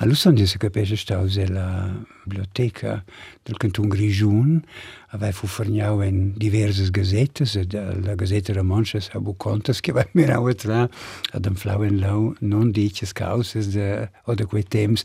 A 0.00 0.04
Lusson 0.04 0.36
se 0.46 0.58
capisce 0.58 0.96
staus 0.96 1.36
la 1.48 1.92
biblioteca 2.22 3.04
del 3.42 3.56
canton 3.56 3.88
Grigiun, 3.88 4.62
aveva 5.08 5.32
fu 5.32 5.48
forniau 5.48 6.02
in 6.02 6.34
diverse 6.36 6.88
gazettes, 6.92 7.56
la 7.72 8.14
Gazzetta 8.14 8.52
Romancia 8.52 9.00
sa 9.00 9.18
bu 9.18 9.34
contas 9.36 9.80
che 9.80 9.90
va 9.90 10.06
mirau 10.12 10.54
tra 10.54 10.88
ad 11.32 11.46
un 11.46 11.56
flau 11.56 11.82
in 11.82 11.98
lau 11.98 12.32
non 12.38 12.70
dices 12.70 13.12
causes 13.12 13.72
de, 13.74 14.08
o 14.26 14.34
de 14.34 14.46
quei 14.46 14.62
temps. 14.62 15.02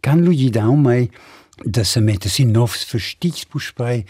Can 0.00 0.24
lui 0.24 0.48
dau 0.48 0.74
mai 0.74 1.10
da 1.62 1.84
se 1.84 2.00
mette 2.00 2.30
si 2.30 2.46
novs 2.46 2.88
verstigs 2.88 3.44
buspai, 3.44 4.06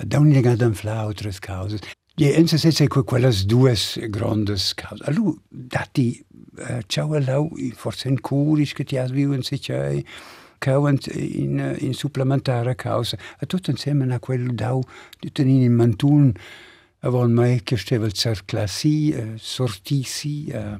da 0.00 0.18
un 0.18 0.32
legado 0.32 0.64
un 0.64 0.72
flau 0.72 1.10
otras 1.10 1.38
causes. 1.38 1.80
Ja, 2.16 2.28
en 2.38 2.46
se 2.46 2.58
se 2.58 2.86
quelles 2.88 3.46
duas 3.46 3.98
grandes 4.08 4.72
causes. 4.74 5.08
Allu 5.08 5.36
dati 5.50 6.24
ciao 6.86 7.18
lau 7.18 7.50
forse 7.74 8.08
in 8.08 8.20
curis 8.20 8.72
che 8.72 8.84
ti 8.84 8.96
has 8.96 9.10
viu 9.10 9.32
in 9.32 9.42
se 9.42 9.58
c'è 9.58 10.00
cauant 10.58 11.06
in, 11.06 11.76
in 11.80 11.92
supplementare 11.92 12.76
causa. 12.76 13.18
A 13.40 13.46
tutto 13.46 13.70
insieme 13.70 14.12
a 14.14 14.20
quello 14.20 14.52
dau 14.52 14.80
di 15.18 15.32
tenere 15.32 15.64
in 15.64 15.74
mantun 15.74 16.32
avon 17.00 17.32
mai 17.32 17.62
che 17.62 17.76
steva 17.76 18.08
cerclassi, 18.08 19.12
uh, 19.12 19.36
sortissi, 19.36 20.50
uh, 20.54 20.78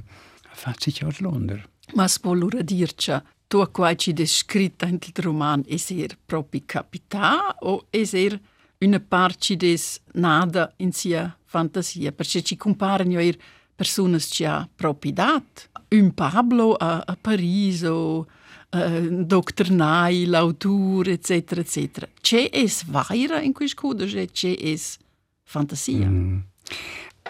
facci 0.52 0.92
ciò 0.92 1.08
a 1.08 1.14
Londra. 1.18 1.62
Ma 1.94 2.08
svolura 2.08 2.62
dirci, 2.62 3.12
tu 3.48 3.68
qua 3.72 3.94
ci 3.94 4.12
descritta 4.12 4.86
in 4.86 4.98
il 5.00 5.22
roman, 5.22 5.64
è 5.66 5.76
ser 5.76 6.16
proprio 6.24 6.62
capità 6.64 7.56
o 7.60 7.86
è 7.90 8.04
ser 8.04 8.40
una 8.84 9.00
parte 9.00 9.56
des 9.56 10.00
nada 10.12 10.72
in 10.78 10.92
sia 10.92 11.36
fantasia? 11.44 12.12
Perché 12.12 12.42
ci 12.42 12.56
comparano 12.56 13.20
io 13.20 13.34
personas 13.76 14.28
que 14.28 14.46
ha 14.46 14.68
propriedade. 14.76 15.70
Un 15.90 16.12
Pablo 16.12 16.74
a, 16.74 17.02
a 17.06 17.16
Paris 17.16 17.82
o 17.82 18.26
uh, 18.70 19.24
Dr. 19.24 19.70
Nai, 19.70 20.26
l'autor, 20.26 21.08
etc. 21.08 21.58
etc. 21.58 22.08
C'è 22.20 22.48
es 22.52 22.84
vaira 22.84 23.40
in 23.40 23.52
quis 23.52 23.74
cudas 23.74 24.14
e 24.14 24.28
c'è 24.32 24.56
es 24.58 24.98
fantasia. 25.42 26.08
Mm. 26.08 26.38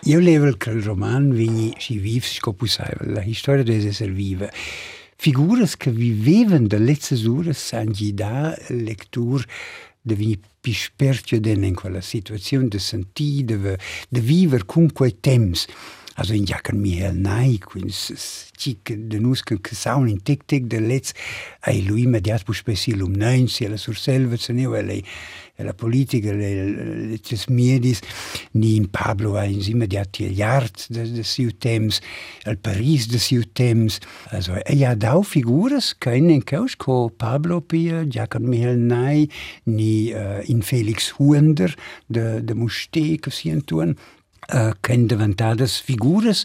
Io 0.02 0.18
levo 0.18 0.52
che 0.56 0.70
il 0.70 0.82
roman 0.82 1.30
vini 1.30 1.74
si 1.78 1.98
vive 1.98 2.26
scopusaiva, 2.26 3.04
la 3.06 3.24
storia 3.32 3.62
deve 3.62 3.88
essere 3.88 4.12
viva. 4.12 4.50
Figuras 5.16 5.76
che 5.76 5.90
vivevano 5.90 6.66
da 6.66 6.78
letzte 6.78 7.14
ore 7.26 7.52
sanno 7.52 7.94
da 8.12 8.54
lettura 8.68 9.44
de 10.02 10.14
vini 10.14 10.40
dispertio 10.64 11.40
den 11.40 11.62
in 11.62 11.74
quella 11.74 12.00
situazione 12.00 12.68
de 12.68 12.78
sentire, 12.78 13.44
de, 13.44 13.78
de 14.08 14.20
vivere 14.20 14.64
quei 14.92 15.20
temps. 15.20 15.66
Also 16.16 16.34
in 16.34 16.46
jacan 16.46 16.78
mi 16.78 16.94
hel 17.00 17.16
nai, 17.18 17.58
quins 17.58 18.12
cic 18.56 18.92
de 19.10 19.18
nus 19.18 19.42
can 19.42 19.58
casaun 19.58 20.08
in 20.08 20.20
tic 20.22 20.46
tic 20.46 20.68
de 20.70 20.78
lets, 20.78 21.14
ai 21.66 21.80
lui 21.82 22.04
immediat 22.06 22.44
bu 22.46 22.54
specilum 22.54 23.16
nein, 23.18 23.48
si 23.48 23.66
la 23.66 23.76
surselva 23.76 24.38
ceneu, 24.38 24.76
e 25.56 25.62
la 25.62 25.72
politica, 25.72 26.32
le, 26.32 26.64
le 26.70 27.18
miedis, 27.48 28.00
ni 28.52 28.76
in 28.76 28.88
Pablo 28.90 29.36
a 29.36 29.44
ins 29.46 29.68
immediat 29.68 30.18
il 30.20 30.40
art 30.42 30.86
de, 30.90 31.04
de 31.14 31.22
siu 31.22 31.52
temps, 31.52 32.00
al 32.44 32.58
Paris 32.58 33.06
de 33.10 33.18
siu 33.18 33.44
temps, 33.52 34.00
also 34.30 34.54
e 34.54 34.74
ja 34.78 34.94
dau 34.94 35.22
figuras, 35.22 35.94
kein 35.94 36.30
en 36.30 36.42
caus, 36.42 36.74
co 36.74 37.08
Pablo 37.10 37.60
pia, 37.60 38.02
jacan 38.06 38.46
mi 38.50 38.64
hel 38.64 38.78
nai, 38.78 39.28
ni 39.66 40.10
uh, 40.14 40.42
in 40.50 40.62
Felix 40.62 41.12
Huender, 41.18 41.74
de, 42.08 42.42
de 42.42 42.54
Muste, 42.54 43.18
che 43.18 43.30
si 43.30 43.50
entuen, 43.50 43.94
Äh, 44.46 44.72
che 44.80 45.06
diventadas 45.06 45.80
figuras 45.80 46.44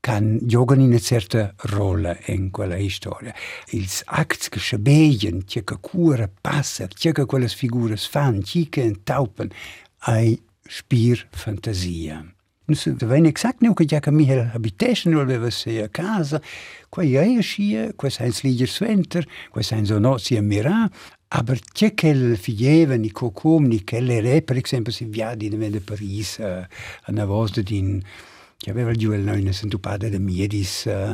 kan 0.00 0.38
giocano 0.42 0.84
una 0.84 0.98
certa 0.98 1.52
ruolo 1.56 2.16
in 2.26 2.50
quella 2.50 2.76
storia. 2.88 3.34
Il 3.70 3.88
act 4.04 4.50
che 4.50 4.60
sabbiano, 4.60 5.40
che 5.44 5.64
cura 5.80 6.30
passa, 6.40 6.86
che 6.86 7.12
quelle 7.24 7.48
figure 7.48 7.96
fanno, 7.96 8.42
che 8.42 9.00
taupen, 9.02 9.50
è 10.04 10.38
spier 10.62 11.26
fantasia. 11.30 12.24
Nus 12.66 12.88
vem 12.96 13.26
exakt 13.26 13.60
nu 13.60 13.74
que 13.74 13.84
jaca 13.84 14.10
mihel 14.10 14.50
habitation 14.54 15.14
ul 15.14 15.26
veva 15.26 15.50
se 15.50 15.82
a 15.82 15.88
casa, 15.88 16.40
qua 16.88 17.02
iaia 17.04 17.42
schia, 17.42 17.92
qua 17.92 18.08
seins 18.08 18.40
liger 18.42 18.68
sventer, 18.68 19.26
qua 19.50 19.62
seins 19.62 19.90
o 19.90 19.98
nozia 19.98 20.40
mira, 20.40 20.88
Aber 21.36 21.58
che 21.72 22.36
figlieva 22.36 22.94
ni 22.94 23.10
cocum 23.10 23.66
ni 23.66 23.82
che 23.82 23.98
le 23.98 24.20
re, 24.20 24.42
per 24.42 24.56
esempio, 24.56 24.92
si 24.92 25.04
viadi 25.04 25.48
da 25.48 25.80
Paris, 25.84 26.36
uh, 26.38 26.44
a 26.44 27.10
una 27.10 27.24
volta 27.24 27.60
din 27.60 28.00
che 28.56 28.70
aveva 28.70 28.92
il 28.92 29.20
noi 29.20 29.52
sentupata 29.52 30.08
da 30.08 30.18
miedis, 30.18 30.84
uh, 30.84 31.12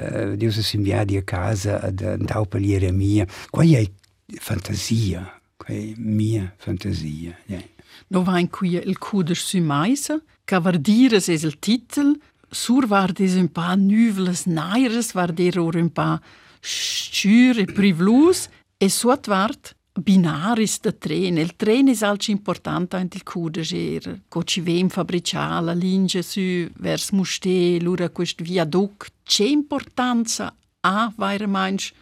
uh, 0.00 0.36
Dio 0.36 0.50
si 0.50 0.76
inviadi 0.76 1.18
a 1.18 1.22
casa 1.22 1.82
ad 1.82 2.00
andau 2.00 2.46
per 2.46 2.60
mia. 2.92 3.26
Qua 3.50 3.62
è 3.62 3.90
fantasia, 4.38 5.38
qua 5.54 5.74
è 5.74 5.92
mia 5.96 6.54
fantasia. 6.56 7.36
Yeah. 7.44 7.62
No 8.08 8.22
va 8.22 8.38
in 8.38 8.48
qui 8.48 8.76
il 8.76 8.96
cuder 8.96 9.36
su 9.36 9.60
maisa, 9.60 10.18
cavardires 10.44 11.28
es 11.28 11.42
il 11.42 11.58
titel, 11.58 12.18
sur 12.50 12.86
var 12.86 13.12
des 13.12 13.34
un 13.36 13.48
pa 13.48 13.74
nuvles 13.74 14.46
naires, 14.46 15.12
var 15.12 15.30
der 15.30 15.58
or 15.58 15.76
un 15.76 15.90
pa 15.90 16.18
schure 16.62 17.66
privlus, 17.66 18.48
E 18.82 18.88
suot 18.88 19.28
vart 19.30 19.76
binaris 19.94 20.80
de 20.82 20.90
tren. 20.98 21.36
Il 21.38 21.54
tren 21.54 21.86
è 21.86 21.96
alci 22.00 22.32
importante 22.32 22.96
in 22.96 23.06
il 23.12 23.22
cudeger. 23.22 24.22
Co 24.28 24.42
ci 24.42 24.60
vem 24.60 24.88
fabricia 24.88 25.60
la 25.60 25.72
linea 25.72 26.20
su 26.20 26.68
vers 26.80 27.10
Musté, 27.10 27.78
lura 27.80 28.08
quest 28.10 28.42
viaduc. 28.42 29.06
C'è 29.22 29.44
importanza 29.44 30.52
a 30.80 31.12
vaire 31.16 31.46
manch 31.46 31.92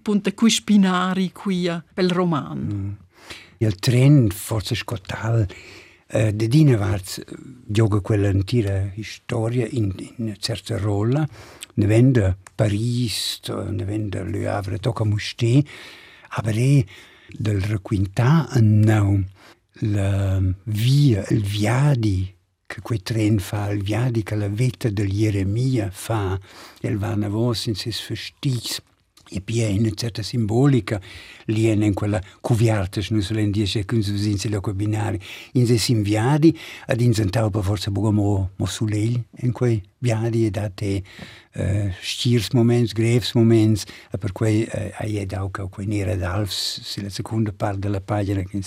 punta 0.00 0.32
quis 0.32 0.62
binari 0.62 1.32
qui 1.32 1.68
pel 1.92 2.08
roman. 2.08 2.58
Mm. 2.58 2.92
Il 3.58 3.74
tren 3.74 4.30
forse 4.30 4.74
scotal 4.74 5.46
eh, 6.06 6.32
de 6.32 6.48
dine 6.48 6.76
vart 6.76 7.26
gioca 7.66 8.00
quella 8.00 8.30
antica 8.30 8.90
storia 9.02 9.66
in, 9.70 9.92
in 9.98 10.14
una 10.16 10.36
certa 10.38 10.78
rolla. 10.78 11.28
Ne 11.74 11.86
vende 11.86 12.38
Paris, 12.54 13.40
ne 13.48 13.84
vende 13.84 14.24
Le 14.24 14.48
Havre, 14.48 14.78
tocca 14.78 15.04
Musté, 15.04 15.62
è 16.34 16.84
del 17.28 17.60
requintà 17.60 18.48
annau 18.48 19.22
la 19.80 20.40
via, 20.64 21.24
il 21.30 21.42
viadi 21.42 22.34
che 22.66 22.80
quei 22.80 23.02
tren 23.02 23.38
fa, 23.38 23.70
il 23.70 23.82
viadi 23.82 24.22
che 24.22 24.34
la 24.34 24.48
vetta 24.48 24.88
del 24.88 25.10
Jeremia 25.10 25.90
fa, 25.90 26.38
el 26.80 26.96
va 26.98 27.14
na 27.14 27.28
vos 27.28 27.66
in 27.66 27.74
ses 27.74 28.00
festigs, 28.00 28.80
e 29.32 29.40
pia 29.40 29.66
in 29.66 29.80
una 29.80 29.90
certa 29.94 30.22
simbolica 30.22 31.00
liena 31.46 31.84
in 31.84 31.94
quella 31.94 32.20
cuviarta, 32.40 33.00
non 33.10 33.22
so 33.22 33.34
l'endie 33.34 33.66
che 33.66 33.94
uns 33.94 34.08
in 34.08 34.38
se 34.38 34.48
lo 34.48 34.60
combinare, 34.60 35.18
in 35.52 35.66
se 35.66 35.78
simviadi, 35.78 36.56
ad 36.86 37.00
in 37.00 37.12
zentau 37.12 37.50
per 37.50 37.62
forza 37.62 37.90
buga 37.90 38.10
mo, 38.10 38.50
suleil, 38.64 39.22
in 39.40 39.52
quei 39.52 39.82
viadi 39.98 40.46
e 40.46 40.50
date 40.50 41.02
uh, 41.54 41.90
stirs 42.00 42.50
moments, 42.52 42.92
greves 42.92 43.32
moments, 43.34 43.84
e 44.10 44.18
per 44.18 44.32
cui 44.32 44.62
uh, 44.62 44.90
hai 44.94 45.18
ed 45.18 45.32
auch 45.32 45.58
auch 45.58 45.70
quei 45.70 45.86
nera 45.86 46.16
d'alfs, 46.16 46.80
se 46.82 47.02
la 47.02 47.08
seconda 47.08 47.52
parte 47.52 47.80
della 47.80 48.00
pagina 48.00 48.42
che 48.42 48.60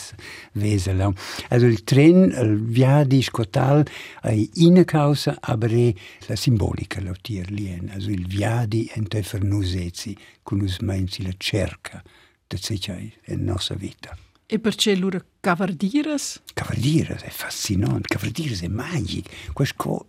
vese 0.53 0.93
là. 0.93 1.11
Also 1.49 1.65
il 1.65 1.83
tren, 1.83 2.31
il 2.31 2.61
viadi 2.63 3.21
scotal, 3.21 3.85
hai 4.21 4.49
in 4.55 4.83
causa, 4.85 5.37
aber 5.41 5.93
la 6.27 6.35
simbolica 6.35 7.01
lo 7.01 7.13
tir 7.21 7.49
lien, 7.49 7.89
also 7.93 8.09
il 8.09 8.25
viadi 8.27 8.89
ente 8.93 9.21
fernusezi, 9.21 10.15
kunuzmajnë 10.45 11.11
cila 11.11 11.33
cerca 11.39 12.03
të 12.47 12.61
cecaj 12.61 13.03
e 13.25 13.37
nosa 13.41 13.75
vita. 13.75 14.15
E 14.45 14.59
per 14.61 14.75
për 14.75 14.81
qelur 14.83 15.15
cavardiras? 15.41 16.39
Cavardiras 16.53 17.23
è 17.25 17.31
fascinante, 17.33 18.13
cavardiras 18.13 18.61
è 18.61 18.67
magic. 18.67 19.53
Questo 19.53 20.05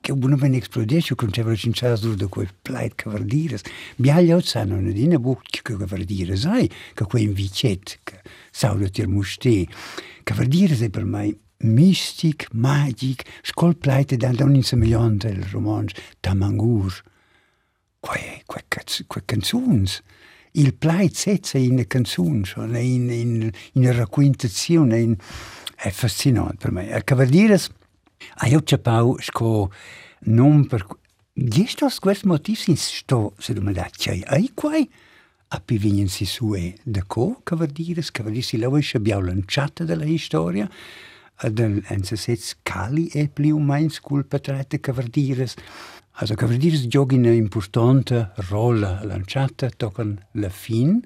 che 0.00 0.12
uno 0.12 0.36
me 0.36 0.48
ne 0.48 0.58
esplodesce 0.58 1.14
con 1.14 1.30
c'è 1.30 1.42
vercin 1.42 1.72
quel 1.72 2.48
do 2.62 2.94
cavardiras. 2.94 3.62
Mi 3.96 4.10
ha 4.10 4.14
Bjalla 4.14 4.36
ot 4.36 4.44
sa 4.44 4.64
non 4.64 4.92
dine 4.92 5.18
bu 5.18 5.38
che 5.42 5.62
cavardiras 5.62 6.40
sai 6.40 6.70
che 6.94 7.04
quei 7.04 7.24
invicet, 7.24 8.00
sa 8.50 8.74
do 8.74 8.88
tir 8.90 9.08
mushti. 9.08 9.66
Kavardires 10.24 10.82
è 10.82 10.90
per 10.90 11.04
me 11.04 11.36
mistic, 11.62 12.48
magic, 12.52 13.24
skol 13.42 13.74
pleite 13.76 14.16
dan 14.16 14.36
donin 14.36 14.62
se 14.62 14.76
milion 14.76 15.16
del 15.16 15.42
romanz 15.52 15.92
tamangur. 16.20 17.02
Quei, 18.00 18.42
quei, 18.46 18.64
quei 19.06 19.22
canzuns. 19.24 20.02
Il 20.52 20.74
pleit 20.74 21.14
setza 21.14 21.58
in 21.58 21.72
una 21.72 21.84
canzone, 21.84 22.80
in, 22.80 23.10
in, 23.10 23.50
in 23.74 23.96
raccontazione, 23.96 24.98
in, 24.98 25.16
è 25.76 25.90
fascinante 25.90 26.56
per 26.58 26.72
me. 26.72 26.92
A 26.92 27.02
cavardires, 27.02 27.70
a 28.36 28.46
io 28.48 28.62
capau 28.62 29.16
sco 29.20 29.70
non 30.22 30.66
per 30.66 30.86
Gesto 31.32 31.88
quest 32.00 32.24
motiv 32.24 32.56
sin 32.56 32.76
sto 32.76 33.32
se 33.38 33.54
domandat 33.54 33.96
chai 33.96 34.22
ai 34.26 34.50
quai 34.52 34.90
a 35.48 35.60
pi 35.60 35.78
vignen 35.78 36.08
si 36.08 36.26
sue 36.26 36.74
de 36.84 37.02
co 37.06 37.40
cavardires 37.42 38.10
cavardisi 38.10 38.58
la 38.58 38.68
wische 38.68 39.00
biau 39.00 39.22
lanciata 39.22 39.84
della 39.84 40.04
storia 40.18 40.68
del 41.48 41.82
NSS 41.88 42.58
cali 42.62 43.06
e 43.08 43.28
pli 43.28 43.50
un 43.50 43.64
main 43.64 43.88
school 43.88 44.26
patrate 44.26 44.80
cavardires 44.80 45.54
also 46.20 46.34
cavardires 46.34 46.86
giochi 46.86 47.14
una 47.14 47.30
importante 47.30 48.32
rolla 48.48 49.00
lanciata 49.04 49.70
tocan 49.70 50.22
la 50.32 50.50
fin 50.50 51.02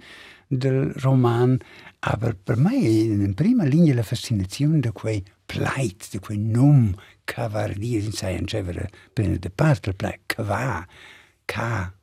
del 0.48 0.92
roman 0.96 1.56
aber 2.00 2.34
per 2.34 2.56
me 2.56 2.74
in 2.74 3.32
prima 3.34 3.62
linea 3.62 3.94
la 3.94 4.02
fascinazione 4.02 4.80
da 4.80 4.90
quei 4.90 5.22
pleit, 5.46 6.08
de 6.10 6.18
quei 6.18 6.38
num 6.38 6.92
cavardies, 7.24 8.06
in 8.06 8.12
sai 8.12 8.36
ancevere 8.36 8.90
prende 9.12 9.38
de 9.38 9.50
parte 9.50 9.90
il 9.90 9.94
pleit, 9.94 10.20
cava, 10.26 10.84
ca, 11.44 11.94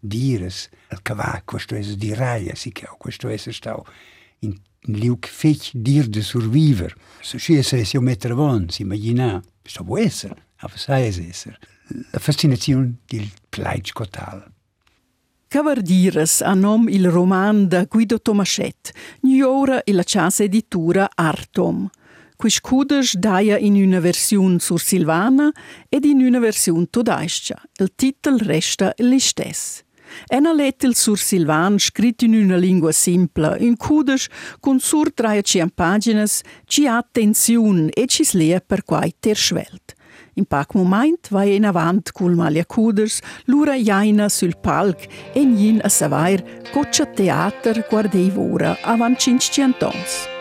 dires, 0.00 0.68
il 0.90 1.02
cava, 1.02 1.40
questo 1.44 1.76
è 1.76 1.80
di 1.80 2.14
raia, 2.14 2.56
si 2.56 2.72
che 2.72 2.88
questo 2.98 3.28
è 3.28 3.36
stau 3.36 3.84
in 4.40 4.58
liuk 4.80 5.28
fech 5.28 5.70
dir 5.72 6.08
de 6.08 6.20
surviver. 6.20 6.92
Se 7.20 7.38
si 7.38 7.54
essere 7.54 7.84
si 7.84 7.96
mettere 7.98 8.34
von, 8.34 8.68
si 8.70 8.82
immagina, 8.82 9.40
questo 9.62 9.84
può 9.84 9.98
essere, 9.98 10.45
aber 10.58 10.78
sai 10.78 11.06
es 11.06 11.18
essere. 11.18 11.58
La 12.10 12.18
fascinazione 12.18 12.94
del 13.06 13.30
scotal. 13.84 14.52
Cavardires 15.48 16.42
a 16.42 16.54
nom 16.54 16.88
il 16.88 17.08
roman 17.08 17.68
da 17.68 17.84
Guido 17.84 18.18
Tomaschet, 18.18 18.92
Niora 19.20 19.84
e 19.84 19.92
la 19.92 20.02
casa 20.02 20.42
editura 20.42 21.08
Artom. 21.14 21.88
Quis 22.36 22.60
cudes 22.60 23.14
daia 23.14 23.56
in 23.56 23.76
una 23.76 24.00
versione 24.00 24.58
sur 24.58 24.80
Silvana 24.80 25.50
ed 25.88 26.04
in 26.04 26.20
una 26.20 26.38
versione 26.38 26.86
todaiscia. 26.90 27.62
Il 27.78 27.92
titolo 27.94 28.38
resta 28.40 28.92
l'istess. 28.98 29.84
Ena 30.28 30.52
lettel 30.52 30.94
sur 30.94 31.18
Silvan 31.18 31.78
scritto 31.78 32.24
in 32.24 32.34
una 32.34 32.56
lingua 32.56 32.92
simpla, 32.92 33.56
in 33.58 33.76
cudes 33.76 34.28
con 34.60 34.80
sur 34.80 35.12
300 35.12 35.70
pagines, 35.74 36.42
ci 36.66 36.86
ha 36.86 36.96
attenzione 36.96 37.90
e 37.90 38.06
ci 38.06 38.24
slia 38.24 38.60
per 38.60 38.84
quai 38.84 39.14
ter 39.18 39.36
svelt. 39.36 39.95
In 40.38 40.44
pac 40.44 40.74
moment 40.74 41.30
vai 41.30 41.54
in 41.54 41.64
avant 41.64 42.12
cul 42.12 42.34
malia 42.36 42.64
cuders, 42.64 43.22
lura 43.46 43.74
jaina 43.80 44.28
sul 44.28 44.52
palc 44.60 45.08
e 45.32 45.44
nin 45.44 45.80
a 45.82 45.88
savair 45.88 46.44
coccia 46.74 47.06
teater 47.06 47.86
guardei 47.88 48.28
vora 48.28 48.76
avant 48.84 49.16
500 49.18 49.82
ans. 49.86 50.35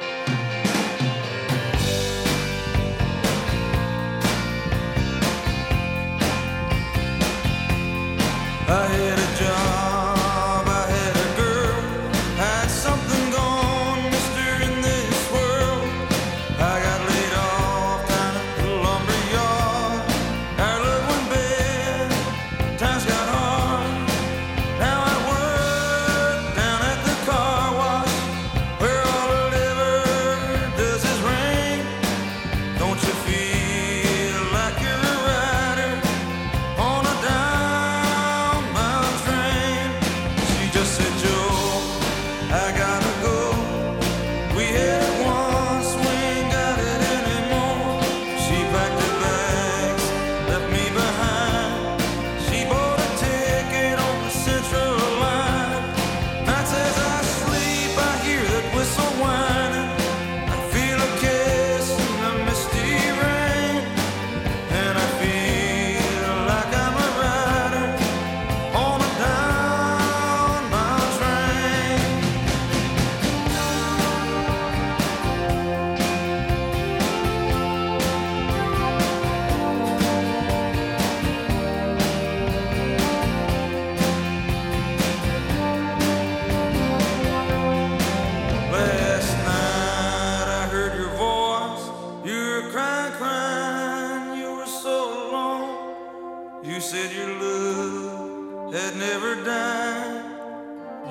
You 96.65 96.79
said 96.81 97.13
your 97.13 97.31
love 97.39 98.73
had 98.73 98.95
never 98.97 99.35
died. 99.45 100.25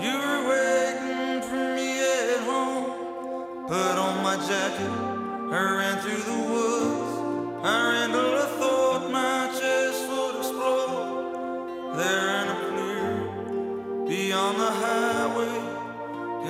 You 0.02 0.12
were 0.18 0.48
waiting 0.50 1.42
for 1.42 1.76
me 1.76 2.00
at 2.02 2.40
home. 2.40 3.68
Put 3.68 3.96
on 3.96 4.20
my 4.24 4.34
jacket, 4.48 4.90
I 5.54 5.76
ran 5.78 5.98
through 6.00 6.24
the 6.32 6.38
woods. 6.50 7.62
I 7.62 7.92
ran 7.92 8.10
till 8.10 8.34
I 8.34 8.46
thought 8.58 9.12
my 9.12 9.46
chest 9.56 10.08
would 10.10 10.36
explode. 10.40 11.98
There 11.98 12.28
in 12.40 12.48
a 12.48 12.58
clear, 12.70 14.08
beyond 14.08 14.58
the 14.58 14.72
highway, 14.82 15.56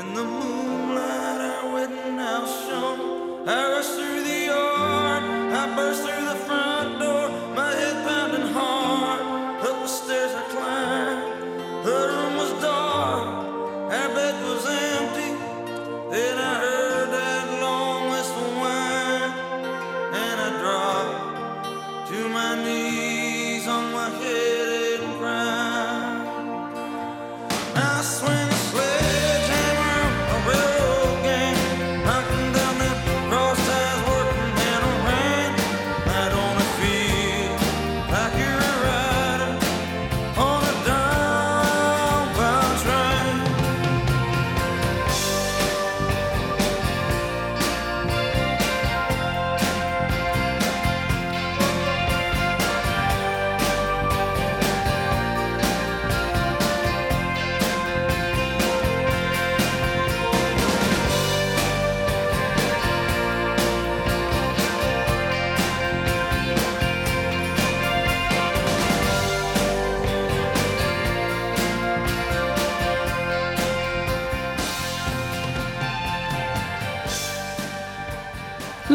in 0.00 0.14
the 0.14 0.24
moonlight, 0.24 1.40
our 1.52 1.74
wedding 1.74 2.16
house 2.16 2.54
shone. 2.66 3.46
I 3.46 3.68
rushed 3.68 3.96
through 3.96 4.24
the 4.24 4.46
yard, 4.46 5.24
I 5.52 5.76
burst 5.76 6.02
through. 6.04 6.13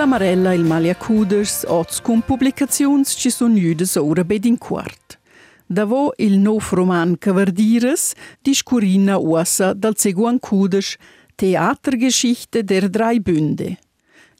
La 0.09 0.17
Marella 0.17 0.53
e 0.53 0.55
il 0.55 0.63
Malia 0.63 0.95
Cuders, 0.95 1.65
oz 1.67 2.01
con 2.01 2.21
pubblicazioni 2.21 3.05
ci 3.05 3.29
sono 3.29 3.53
judes 3.53 3.95
ora 3.95 4.23
bed 4.23 4.45
in 4.45 4.57
quart. 4.57 5.19
Davo 5.67 6.13
il 6.17 6.39
nov 6.39 6.67
roman 6.71 7.15
Cavardires, 7.15 8.13
discurina 8.41 9.19
uassa 9.19 9.73
dal 9.73 9.95
seguan 9.97 10.39
Cuders, 10.39 10.95
Theatergeschichte 11.35 12.63
der 12.63 12.89
drei 12.89 13.19
Bünde. 13.19 13.77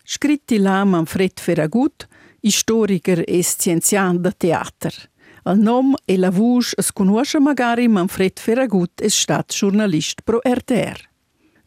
Scritti 0.04 0.58
là 0.58 0.84
Manfred 0.86 1.40
Ferragut, 1.40 2.08
historiker 2.40 3.24
e 3.28 3.44
scienzian 3.44 4.22
da 4.22 4.32
teater. 4.32 4.96
Il 5.46 5.60
nom 5.60 5.94
e 6.06 6.18
la 6.18 6.32
voce 6.32 6.74
es 6.80 6.92
conosce 6.92 7.40
magari 7.40 7.88
Manfred 7.88 8.40
Ferragut 8.40 9.02
è 9.02 9.08
stato 9.08 9.54
giornalista 9.54 10.24
pro 10.26 10.40
RTR. 10.42 11.09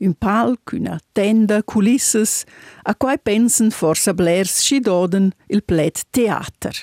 Un 0.02 0.14
palco, 0.14 0.74
una 0.74 0.98
tenda, 1.12 1.62
culisses, 1.62 2.42
a 2.82 2.96
quai 2.96 3.20
pensen 3.20 3.70
forse 3.70 4.12
blers 4.14 4.58
sci 4.58 4.80
doden 4.80 5.30
il 5.46 5.62
plet 5.62 6.02
teater. 6.10 6.74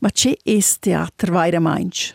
Ma 0.00 0.10
c'è 0.10 0.36
es 0.44 0.78
teater 0.78 1.30
vaira 1.30 1.60
mainch? 1.60 2.14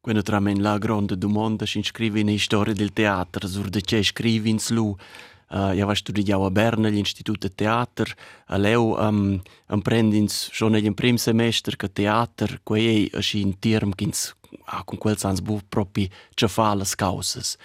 Quando 0.00 0.22
tramen 0.22 0.62
la 0.62 0.78
grande 0.78 1.18
domanda 1.18 1.66
si 1.66 1.78
iscrive 1.78 2.20
in 2.20 2.38
storia 2.38 2.72
del 2.72 2.92
teatro, 2.92 3.46
sur 3.46 3.68
de 3.68 3.80
c'è 3.80 4.02
scrivi 4.02 4.50
in 4.50 4.58
slu, 4.58 4.96
Uh, 5.52 5.74
ja, 5.76 5.84
vaig 5.84 5.98
studiar 6.00 6.40
a 6.40 6.50
Berna, 6.50 6.88
l'Institut 6.88 7.38
de 7.38 7.50
Teater. 7.52 8.08
A 8.46 8.56
leu 8.56 8.96
um, 8.96 9.38
emprendins 9.68 10.48
schon 10.50 10.72
nel 10.72 10.94
prim 10.94 11.16
semestre 11.16 11.76
che 11.76 11.92
teater, 11.92 12.60
quei 12.62 13.08
è 13.08 13.20
un 13.44 13.58
term 13.58 13.92
kins 13.92 14.34
ah, 14.64 14.82
con 14.84 14.96
quel 14.96 15.18
sans 15.18 15.40
bu 15.40 15.60
propi 15.68 16.10
ce 16.34 16.48
fa 16.48 16.74
le 16.74 16.84
causas. 16.96 17.56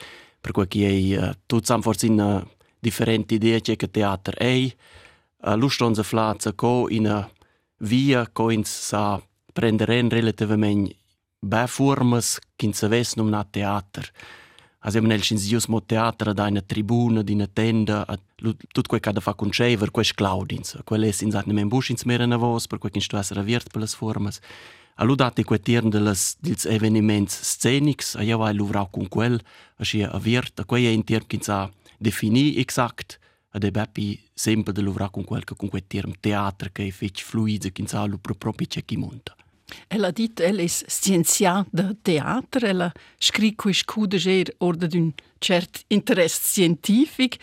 per 0.47 0.51
cui 0.53 0.67
che 0.67 0.87
ei 0.87 1.13
uh, 1.13 1.31
tutti 1.45 1.71
hanno 1.73 1.81
forse 1.81 2.07
una 2.07 2.45
differente 2.79 3.33
idea 3.33 3.59
che 3.59 3.75
che 3.75 3.91
teatro 3.91 4.37
è 4.37 4.75
uh, 5.43 5.55
lustron 5.55 5.93
se 5.93 6.03
flazza 6.03 6.53
co 6.53 6.87
in 6.89 7.07
a 7.07 7.29
via 7.79 8.29
co 8.31 8.49
in 8.49 8.63
sa 8.63 9.21
prendere 9.51 9.99
in 9.99 10.09
relativamente 10.09 10.95
be 11.39 11.67
formas 11.67 12.39
che 12.55 12.73
se 12.73 12.87
ves 12.87 13.15
non 13.15 13.29
na 13.29 13.43
teatro 13.43 14.07
Also 14.79 14.99
eben 14.99 15.11
elschins 15.11 15.49
jus 15.49 15.65
mo 15.67 15.81
teatra 15.81 16.31
da 16.33 16.45
una 16.45 16.61
tribuna, 16.61 17.21
di 17.21 17.33
una 17.33 17.47
tenda, 17.47 18.05
tut 18.71 18.87
quei 18.87 19.01
cada 19.01 19.19
fa 19.19 19.33
concever, 19.33 19.91
quei 19.91 20.05
sclaudins, 20.05 20.77
quei 20.85 20.99
les 20.99 21.21
in 21.21 21.31
satnem 21.31 21.57
en 21.57 21.67
buschins 21.67 22.05
meren 22.05 22.31
avos, 22.31 22.67
per 22.67 22.77
quei 22.77 22.91
kin 22.91 23.01
stu 23.01 23.17
essere 23.17 23.41
aviert 23.41 23.69
per 23.71 23.81
las 23.81 23.95
formas. 23.95 24.39
Allu 24.99 25.15
cu 25.15 25.43
quei 25.43 25.59
de 25.59 25.99
dels, 25.99 26.37
dels 26.39 26.65
eveniments 26.65 27.33
scenics, 27.43 28.15
a 28.15 28.23
jeva 28.23 28.51
luvrau 28.51 28.87
con 28.89 29.07
quel, 29.07 29.39
a 29.77 29.83
schia 29.83 30.09
aviert, 30.11 30.59
a 30.59 30.65
quei 30.65 30.87
è 30.87 30.89
in 30.89 31.03
tiern 31.03 31.27
kinza 31.27 31.71
defini 31.99 32.55
exact, 32.57 33.19
ad 33.51 33.63
e 33.63 33.69
beppi 33.71 34.19
sempre 34.33 34.73
de 34.73 34.81
luvrau 34.81 35.11
cu 35.11 35.23
quel, 35.23 35.43
che 35.43 35.55
con 35.55 35.69
quei 35.69 35.85
tiern 35.85 36.13
teatr, 36.19 36.71
che 36.71 36.87
è 36.87 36.89
fec 36.89 37.21
fluide, 37.21 37.71
kinza 37.71 37.99
allu 37.99 38.17
pro 38.19 38.33
propi 38.33 38.65
c'è 38.65 38.83
chi. 38.85 38.97
El 39.87 40.03
a 40.05 40.11
dit, 40.11 40.39
el 40.39 40.61
es 40.63 40.83
scienziat 40.87 41.67
de 41.71 41.95
teatr, 42.01 42.63
el 42.65 42.81
a 42.81 42.91
scrit 43.19 43.55
cu 43.59 43.73
scude 43.73 44.17
ger 44.17 44.53
orda 44.63 44.87
d'un 44.87 45.11
cert 45.39 45.83
interesse 45.89 46.39
scientific, 46.41 47.37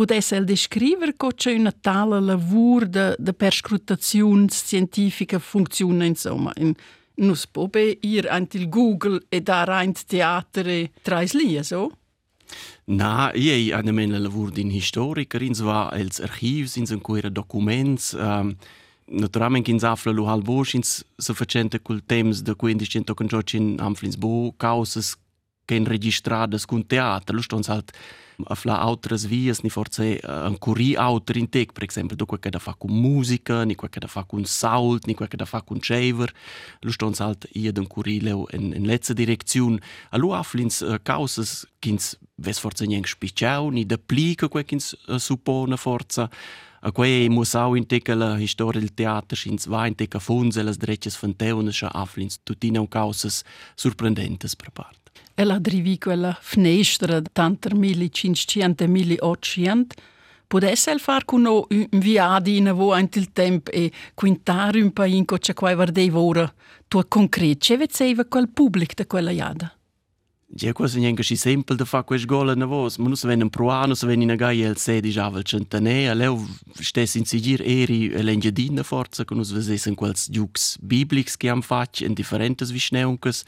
pudesse 0.00 0.34
el 0.34 0.46
descriver 0.46 1.14
coce 1.14 1.52
una 1.52 1.72
tale 1.72 2.20
lavur 2.20 2.86
de, 2.88 3.14
de 3.18 3.32
perscrutaziun 3.34 4.48
scientifica 4.48 5.38
funziona 5.38 6.06
insomma. 6.06 6.52
In, 6.56 6.72
nus 7.16 7.44
pobe 7.46 7.98
ir 8.00 8.26
ant 8.32 8.54
il 8.54 8.70
Google 8.70 9.20
e 9.28 9.42
dar 9.42 9.68
ant 9.68 10.06
teatre 10.08 10.90
trais 11.02 11.34
lia, 11.34 11.62
so? 11.62 11.90
Na, 12.86 13.30
ich 13.34 13.74
habe 13.74 13.92
meine 13.92 14.18
Lavur 14.18 14.56
in 14.56 14.70
Historikerin, 14.70 15.54
zwar 15.54 15.92
als 15.92 16.18
Archiv, 16.18 16.74
in 16.78 16.86
so 16.86 16.98
quere 16.98 17.30
Dokuments. 17.30 18.16
Ähm, 18.18 18.56
naturalmente 19.04 19.70
in 19.70 19.78
Zafla 19.78 20.12
lo 20.12 20.26
halbo, 20.28 20.64
in 20.72 20.82
so 20.82 21.34
facente 21.34 21.78
col 21.80 22.00
temps 22.06 22.42
de 22.42 22.54
quindi 22.54 22.88
cento 22.88 23.14
con 23.14 23.28
Giorgin 23.28 23.78
Amflins 23.78 24.16
bo, 24.16 24.54
causas 24.56 25.18
che 25.70 25.76
in 25.76 25.84
registradas 25.84 26.64
cun 26.64 26.84
teatro 26.84 27.36
lo 27.36 27.42
stons 27.42 27.68
halt 27.68 27.92
a 28.44 28.54
fla 28.54 28.80
altres 28.80 29.26
vias 29.26 29.60
ni 29.62 29.70
forse 29.70 30.18
un 30.24 30.56
curi 30.58 30.96
autor 30.96 31.36
in 31.36 31.48
tec 31.48 31.72
per 31.72 31.84
esempio 31.84 32.16
do 32.16 32.26
quel 32.26 32.40
che 32.40 32.50
da 32.50 32.58
fa 32.58 32.74
con 32.74 32.90
musica 32.90 33.62
ni 33.64 33.76
quel 33.76 33.90
che 33.90 34.00
da 34.00 34.08
fa 34.08 34.24
con 34.24 34.44
salt 34.44 35.06
ni 35.06 35.14
quel 35.14 35.28
che 35.28 35.36
da 35.36 35.44
fa 35.44 35.62
con 35.62 35.78
chaver 35.80 36.32
lo 36.80 36.90
stons 36.90 37.20
halt 37.20 37.46
ied 37.52 37.78
un 37.78 37.86
curi 37.86 38.20
leo 38.20 38.46
in 38.50 38.72
in 38.74 38.84
letzte 38.84 39.14
direction 39.14 39.78
a 40.10 40.16
lo 40.16 40.34
aflins 40.34 40.80
uh, 40.80 40.98
causas 41.02 41.66
kins 41.78 42.18
ves 42.34 42.58
forse 42.58 42.86
nieng 42.86 43.06
spiciau 43.06 43.70
ni 43.70 43.84
da 43.86 43.98
plica 43.98 44.48
quel 44.48 44.64
kins 44.64 44.96
uh, 45.06 45.18
suppone 45.18 45.76
forza 45.76 46.28
A 46.82 46.92
quei 46.92 47.28
musau 47.28 47.74
in 47.74 47.84
teca 47.84 48.14
la 48.14 48.38
historia 48.38 48.80
del 48.80 48.94
teatro 48.94 49.36
schins 49.36 49.66
va 49.66 49.86
in 49.86 49.94
teca 49.94 50.18
funze 50.18 50.62
las 50.62 50.78
drecces 50.78 51.14
fanteunas 51.14 51.76
scha 51.76 51.90
aflins. 51.92 52.40
Tutina 52.42 52.80
un 52.80 52.88
causas 52.88 53.44
surprendentes 53.76 54.56
per 54.56 54.70
part. 54.72 54.99
Ella 55.34 55.58
drivi 55.58 55.98
quella 55.98 56.36
finestra 56.40 57.20
tanter 57.22 57.74
mili 57.74 58.10
cinquecento 58.12 58.86
mili 58.86 59.16
ottocento 59.18 59.94
Potesse 60.50 60.90
el 60.90 60.98
far 60.98 61.24
con 61.24 61.42
no 61.42 61.66
un 61.70 61.86
viadi 62.00 62.56
in 62.56 62.66
avo 62.66 62.92
ant 62.92 63.14
il 63.14 63.30
temp 63.30 63.68
e 63.72 63.92
quintare 64.14 64.82
un 64.82 64.92
pain 64.92 65.24
co 65.24 65.38
c'è 65.38 65.54
quai 65.54 65.76
vardei 65.76 66.10
ora 66.12 66.52
tu 66.88 67.00
concret, 67.06 67.62
ce 67.62 67.76
vezeva 67.76 68.24
quel 68.24 68.48
pubblic 68.48 68.94
de 68.96 69.06
quella 69.06 69.30
iada? 69.30 69.72
Ja, 70.52 70.72
quasi 70.72 70.98
niente 70.98 71.22
si 71.22 71.36
semple 71.36 71.76
da 71.76 71.84
fa 71.84 72.02
queste 72.02 72.26
gole 72.26 72.56
na 72.56 72.66
vos, 72.66 72.96
ma 72.96 73.06
non 73.06 73.14
se 73.14 73.28
venen 73.28 73.48
proa, 73.48 73.86
non 73.86 73.94
se 73.94 74.08
venen 74.08 74.30
in 74.30 74.36
gai 74.36 74.62
el 74.62 74.76
sedi 74.76 75.12
già 75.12 75.30
vel 75.30 75.44
centane, 75.44 76.08
a 76.10 76.14
leu 76.14 76.44
stess 76.80 77.14
in 77.14 77.24
sigir 77.24 77.62
eri 77.62 78.10
e 78.10 78.20
l'engiadina 78.20 78.82
forza, 78.82 79.24
che 79.24 79.34
nus 79.34 79.52
vesesen 79.52 79.94
quels 79.94 80.28
giucs 80.28 80.78
biblics 80.80 81.36
che 81.36 81.48
am 81.48 81.62
fac 81.62 82.00
in 82.00 82.14
differentes 82.14 82.72
visneuncas, 82.72 83.44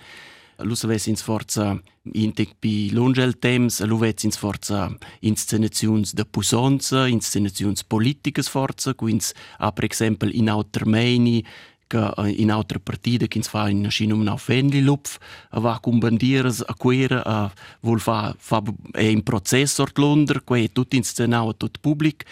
lu 0.64 0.76
se 0.76 0.86
vesins 0.86 1.22
forza 1.22 1.72
intec 2.18 2.56
pi 2.60 2.90
lungel 2.90 3.36
temps, 3.38 3.80
lu 3.86 3.98
vesins 4.00 4.38
forza 4.38 4.88
inscenaziuns 5.20 6.14
de 6.14 6.24
pusonza, 6.24 7.06
inscenaziuns 7.08 7.84
politicas 7.84 8.50
forza, 8.50 8.94
quins 8.94 9.32
a 9.58 9.72
per 9.72 9.84
exempel 9.84 10.34
in 10.34 10.50
Autermeini, 10.50 11.44
ca 11.92 12.12
eh, 12.16 12.40
in 12.40 12.50
autra 12.50 12.78
partida 12.78 13.26
când 13.26 13.46
fa 13.46 13.68
in 13.68 13.90
schin 13.90 14.12
um 14.12 14.22
nau 14.22 14.36
fenli 14.36 14.80
lupf, 14.80 15.18
eh, 15.52 15.60
va 15.60 15.78
cum 15.78 15.98
bandieras 15.98 16.60
a 16.60 16.64
eh, 16.68 16.74
quera 16.78 17.20
a 17.22 17.52
fa 17.98 18.34
fa 18.38 18.62
e 18.92 19.10
in 19.10 19.20
process 19.20 19.72
sort 19.72 19.98
Londra, 19.98 20.40
quei 20.40 20.68
tut 20.68 20.92
in 20.92 21.02
scenau 21.02 21.48
a 21.48 21.54
public. 21.80 22.24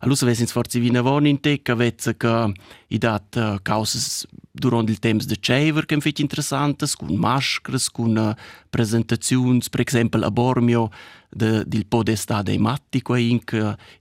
Allus 0.00 0.22
aves 0.22 0.38
ins 0.38 0.52
forzi 0.52 0.78
vina 0.78 1.02
von 1.02 1.26
in 1.26 1.40
te 1.40 1.56
că 1.56 1.74
vezza 1.74 2.12
ca 2.12 2.52
i 2.88 2.98
dat 2.98 3.36
uh, 3.36 3.58
causas 3.62 4.26
durant 4.50 4.88
il 4.88 4.98
temps 4.98 5.26
de 5.26 5.36
Chever 5.40 5.84
che 5.84 6.00
fit 6.00 6.18
interessantes, 6.18 6.94
cun 6.94 7.18
maschres, 7.18 7.88
cun 7.88 8.16
uh, 8.16 8.34
presentaziuns, 8.70 9.68
per 9.68 9.80
exempel 9.80 10.22
a 10.22 10.30
Bormio, 10.30 10.90
de, 11.28 11.64
del 11.66 11.86
podestà 11.86 12.42
dei 12.42 12.58
matti 12.58 13.02
qua 13.02 13.18
in 13.18 13.40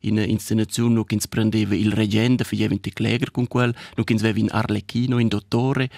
in 0.01 0.17
inscenazione 0.17 0.93
no 0.95 1.03
che 1.03 1.17
prendeva 1.29 1.75
il 1.75 1.91
reggente 1.91 2.43
faceva 2.43 2.73
in 2.73 2.79
Kläger 2.79 3.31
con 3.31 3.47
quel 3.47 3.75
no 3.95 4.03
che 4.03 4.13
aveva 4.13 4.39
in 4.39 4.49
Arlecchino 4.49 5.19
in 5.19 5.27
dottore 5.27 5.89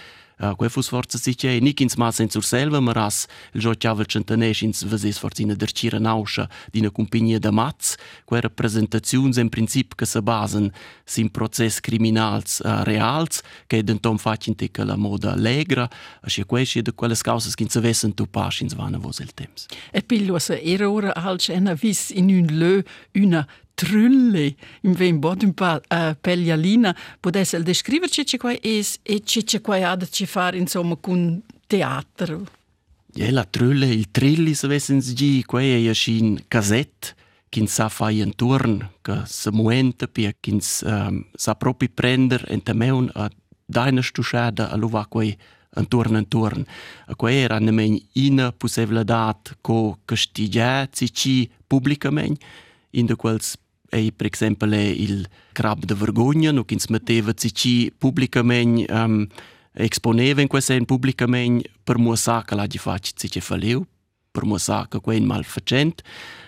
quei 0.56 0.69
fus 0.69 0.88
forza 0.88 1.17
si 1.17 1.36
c'è, 1.36 1.60
ni 1.60 1.73
kins 1.73 1.95
mas 1.95 2.19
in 2.19 2.30
sur 2.30 2.43
selva, 2.43 2.80
ma 2.80 2.93
ras 2.93 3.25
il 3.54 3.62
gio 3.62 3.73
chiavel 3.73 4.06
centanès 4.08 4.62
ins 4.62 4.84
vases 4.86 5.17
forza 5.17 5.41
in 5.41 5.54
dercira 5.58 5.99
nauscia 5.99 6.49
di 6.71 6.80
una 6.80 6.91
compagnia 6.91 7.39
de 7.39 7.52
mats, 7.52 7.97
quei 8.25 8.41
rappresentaziuns 8.41 9.38
in 9.38 9.49
princip 9.49 9.95
che 9.95 10.06
se 10.06 10.21
basen 10.21 10.71
sin 11.04 11.30
process 11.30 11.80
criminals 11.80 12.62
uh, 12.63 12.84
reals, 12.84 13.41
che 13.67 13.84
dentom 13.84 14.17
facin 14.17 14.56
te 14.56 14.71
che 14.71 14.84
la 14.84 14.95
moda 14.95 15.34
allegra, 15.34 15.89
a 16.21 16.28
scia 16.30 16.45
quei 16.45 16.65
scia 16.65 16.82
de 16.82 16.93
quelles 16.93 17.21
causas 17.21 17.56
kins 17.56 17.75
avessen 17.75 18.13
tu 18.13 18.25
pas 18.25 18.62
ins 18.62 18.73
vana 18.73 18.97
vos 18.97 19.19
il 19.19 19.34
temps. 19.34 19.65
E 19.91 20.02
pillo 20.02 20.39
se 20.39 20.62
era 20.62 20.89
ora 20.89 21.13
alc 21.15 21.49
ena 21.49 21.73
vis 21.73 22.10
in 22.12 22.30
un 22.30 22.47
lö 22.58 22.82
una 23.13 23.45
trulle 23.80 24.56
in 24.82 24.94
vem 24.94 25.20
bod 25.24 25.44
un 25.48 25.54
pa 25.54 25.78
uh, 25.80 26.15
pellialina 26.20 26.92
potesse 27.20 27.63
descriverci 27.63 28.26
che 28.26 28.38
qua 28.38 28.52
es 28.62 29.00
e 29.04 29.22
che 29.24 29.44
che 29.44 29.62
qua 29.62 29.78
ha 29.89 29.96
da 29.96 30.06
ci 30.06 30.26
fare 30.26 30.58
insomma 30.58 30.96
con 30.98 31.42
teatro 31.65 32.44
ja 33.13 33.32
la 33.32 33.46
trulle 33.46 33.88
il 33.88 34.12
trilli 34.12 34.54
se 34.54 34.68
vessens 34.68 35.13
gi 35.13 35.44
qua 35.46 35.62
è 35.62 35.80
ja 35.80 35.94
schin 35.94 36.44
cassette 36.48 37.15
kin 37.50 37.68
sa 37.68 37.88
fai 37.89 38.22
un 38.22 38.36
turn 38.36 38.89
che 39.02 39.24
se 39.26 39.50
muenta 39.52 40.08
pia 40.08 40.34
kin 40.39 40.60
um, 40.84 41.26
sa 41.34 41.56
propi 41.56 41.88
prender 41.89 42.44
en 42.50 42.62
temeun 42.62 43.10
a 43.15 43.30
daina 43.65 44.02
stusciada 44.02 44.70
a 44.70 44.76
luva 44.76 45.06
quei 45.06 45.38
un 45.76 45.88
turn 45.88 46.65
a 47.06 47.15
quei 47.15 47.44
era 47.44 47.60
nemen 47.60 47.98
ina 48.13 48.52
possibilitat 48.52 49.58
co 49.62 50.00
castigia 50.06 50.88
ci 50.92 51.50
pubblicament 51.68 52.38
in 52.92 53.06
de 53.06 53.15
quels 53.15 53.58
e 53.89 54.12
per 54.15 54.30
esempio 54.32 54.67
il 54.67 55.28
crab 55.52 55.84
de 55.84 55.95
vergogna 55.95 56.52
no 56.52 56.63
che 56.63 56.78
metteva 56.89 57.34
ci 57.34 57.91
pubblicamente 57.97 58.91
um, 58.91 59.28
exponeva 59.73 60.41
in 60.41 60.47
questo 60.47 60.78
pubblicamente 60.86 61.71
per 61.84 61.97
mostrare 61.97 62.45
che 62.45 62.56
la 62.56 62.67
di 62.67 62.78
faccia 62.78 63.12
ci 63.15 63.28
che 63.28 63.41
faleu 63.41 63.86
per 64.32 64.45
mostrare 64.45 64.88
che 64.89 64.99
quel 64.99 65.23
malfacente 65.23 66.04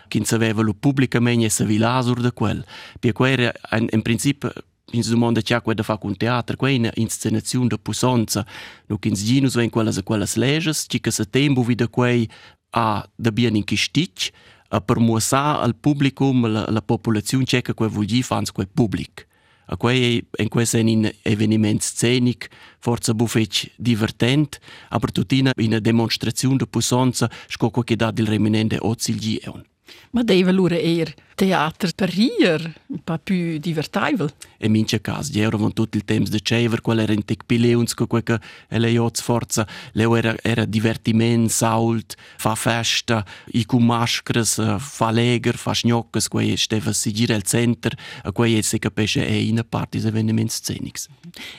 che 0.07 0.25
sapeva 0.25 0.61
lo 0.61 0.73
pubblicamente 0.73 1.45
e 1.45 1.49
se 1.49 1.63
vilasur 1.63 2.19
de 2.19 2.33
quel. 2.33 2.65
Per 2.99 3.13
quel 3.13 3.49
in, 3.71 3.87
in 3.91 4.01
principio 4.01 4.51
in 4.91 5.03
domanda 5.07 5.41
c'è 5.41 5.61
quella 5.61 5.83
fa 5.83 5.97
con 5.97 6.17
teatro, 6.17 6.57
qua 6.57 6.69
in 6.69 6.89
inscenazione 6.95 7.67
da 7.67 7.77
pusanza, 7.77 8.45
no 8.87 8.97
che 8.97 9.07
in 9.07 9.13
ginus 9.13 9.55
ven 9.55 9.69
quelle 9.69 9.91
quelle 10.03 10.27
leges, 10.35 10.85
ci 10.87 10.99
che 10.99 11.11
se 11.11 11.29
tempo 11.29 11.63
vide 11.63 11.87
quei 11.87 12.29
a 12.71 13.09
da 13.15 13.31
bien 13.31 13.55
in 13.55 13.63
kistic, 13.63 14.31
a 14.73 14.81
per 14.81 14.99
muosa 14.99 15.59
al 15.59 15.75
publicum 15.75 16.47
la, 16.47 16.65
la 16.69 16.81
popolazione 16.81 17.45
ceca 17.45 17.73
quei 17.73 17.89
vogli 17.89 18.21
fans 18.21 18.51
quei 18.51 18.67
public. 18.67 19.27
A 19.65 19.77
quei 19.77 20.25
in 20.37 20.49
questo 20.49 20.77
un 20.79 21.09
eveniment 21.21 21.81
scenic, 21.81 22.49
forza 22.79 23.13
buffet 23.13 23.71
divertent, 23.77 24.59
aber 24.89 25.11
tutina 25.11 25.53
in 25.57 25.67
una 25.67 25.79
demonstrazione 25.79 26.57
da 26.57 26.65
pusanza, 26.65 27.29
scocco 27.47 27.81
che 27.81 27.95
dà 27.95 28.11
il 28.15 28.27
reminente 28.27 28.77
ozilgi 28.79 29.39
eun. 29.41 29.70
Ma 30.11 30.23
deva 30.23 30.51
lura 30.51 30.75
eir 30.75 31.13
teater 31.41 31.93
per 31.95 32.09
rir, 32.13 32.73
pa 33.03 33.17
più 33.17 33.57
divertaivel. 33.57 34.29
E 34.57 34.67
mince 34.67 35.01
cas, 35.01 35.29
diero 35.29 35.57
von 35.57 35.73
tut 35.73 35.95
il 35.95 36.03
temps 36.05 36.29
de 36.29 36.39
cever, 36.43 36.81
qual 36.81 36.99
era 36.99 37.13
in 37.13 37.25
tec 37.25 37.45
pileuns, 37.45 37.95
co 37.95 38.05
queca 38.05 38.39
ele 38.69 38.91
joz 38.91 39.21
forza, 39.21 39.65
leo 39.93 40.15
era, 40.15 40.35
era 40.43 40.65
divertiment, 40.65 41.49
sault, 41.49 42.15
fa 42.37 42.53
festa, 42.53 43.25
i 43.57 43.65
cu 43.65 43.79
maschres, 43.79 44.59
eh, 44.59 44.77
fa 44.77 45.09
leger, 45.09 45.57
fa 45.57 45.73
schnoccas, 45.73 46.27
quae 46.29 46.57
steva 46.57 46.93
sigir 46.93 47.31
el 47.31 47.43
center, 47.43 47.97
a 48.23 48.31
quae 48.31 48.61
se 48.61 48.77
capesce 48.77 49.25
e 49.25 49.47
in 49.47 49.57
a 49.57 49.63
parte 49.63 49.97
is 49.97 50.05
evenements 50.05 50.61
scenics. 50.61 51.07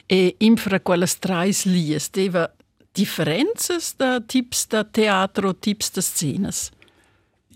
E 0.06 0.36
infra 0.38 0.78
quelles 0.78 1.18
trais 1.18 1.64
lies, 1.64 2.08
deva 2.10 2.46
differenzas 2.94 3.94
da 3.96 4.20
tips 4.20 4.66
da 4.68 4.84
teatro, 4.84 5.54
tips 5.54 5.90
da 5.90 6.02
scenas? 6.02 6.70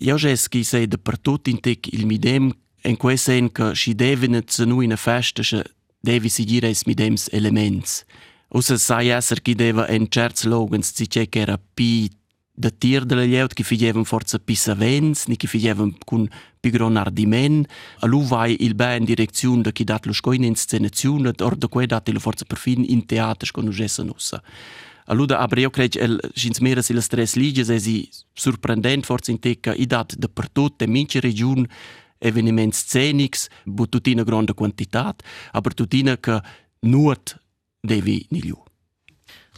Io 0.00 0.16
jes 0.16 0.48
chi 0.48 0.62
sei 0.62 0.86
dappertutto 0.86 1.48
in 1.48 1.60
tec 1.60 1.86
il 1.92 2.04
midem 2.06 2.52
en 2.82 2.96
quei 2.96 3.16
sen 3.16 3.50
che 3.50 3.74
si 3.74 3.94
devono 3.94 4.42
nu 4.66 4.80
in 4.82 4.92
a 4.92 4.96
festa 4.96 5.42
se 5.42 5.64
devi 6.00 6.28
seguire 6.28 6.68
is 6.68 6.84
midems 6.84 7.28
elements. 7.32 8.04
Usa 8.48 8.76
sai 8.76 9.08
esser 9.08 9.40
chi 9.40 9.54
deva 9.54 9.88
en 9.88 10.06
certs 10.08 10.44
logans 10.44 10.92
si 10.92 11.06
c'è 11.06 11.28
che 11.28 11.40
era 11.40 11.58
pi 11.58 12.10
da 12.52 12.70
tir 12.70 13.04
della 13.04 13.24
lieut 13.24 13.52
che 13.52 13.62
figevan 13.62 14.04
forza 14.04 14.38
pi 14.38 14.54
savens, 14.54 15.26
ni 15.26 15.36
che 15.36 15.46
figevan 15.46 15.96
con 16.04 16.28
pi 16.60 16.70
gran 16.70 16.96
ardiment, 16.96 17.66
a 18.00 18.06
lu 18.06 18.22
vai 18.22 18.56
il 18.60 18.74
ben 18.74 19.00
in 19.00 19.04
direzione 19.04 19.62
da 19.62 19.72
chi 19.72 19.84
dat 19.84 20.06
lo 20.06 20.12
sco 20.12 20.32
in 20.32 20.44
inscenazione, 20.44 21.32
or 21.40 21.56
da 21.56 21.68
quei 21.68 21.86
dat 21.86 22.08
il 22.08 22.20
forza 22.20 22.44
per 22.44 22.58
fin 22.58 22.84
in 22.86 23.04
teatro 23.06 23.46
sconoscessa 23.46 24.02
nussa. 24.02 24.42
Allora, 25.08 25.38
aber 25.38 25.58
io 25.58 25.70
credo 25.70 25.98
che 25.98 26.30
schins 26.34 26.58
mera 26.58 26.82
si 26.82 26.92
le 26.92 27.00
stress 27.00 27.34
liges 27.34 27.68
è 27.68 27.78
si 27.78 28.08
sorprendent 28.32 29.04
forse 29.04 29.30
in 29.30 29.38
tecca 29.38 29.72
i 29.74 29.86
dat 29.86 30.16
de 30.16 30.28
per 30.28 30.50
tutte 30.50 30.84
in 30.84 30.90
mince 30.90 31.20
region 31.20 31.66
eveniments 32.18 32.84
scenics 32.86 33.48
bu 33.64 33.86
tutina 33.86 34.22
grande 34.24 34.54
quantità, 34.54 35.14
aber 35.52 35.74
tutina 35.74 36.16
che 36.16 36.40
nuot 36.80 37.40
devi 37.80 38.26
ni 38.30 38.40
liu. 38.40 38.62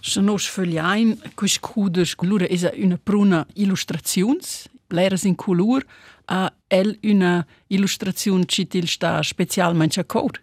Se 0.00 0.20
nos 0.20 0.46
fögliain, 0.46 1.18
quis 1.34 1.58
cuders, 1.58 2.14
lura 2.20 2.46
es 2.46 2.62
una 2.76 2.98
pruna 2.98 3.46
illustrazions, 3.54 4.68
leras 4.88 5.24
in 5.24 5.34
color, 5.34 5.84
a 6.26 6.52
el 6.68 6.98
una 7.02 7.46
illustrazione 7.68 8.44
citil 8.46 8.86
sta 8.86 9.22
specialmente 9.22 10.00
a 10.00 10.04
cor. 10.04 10.40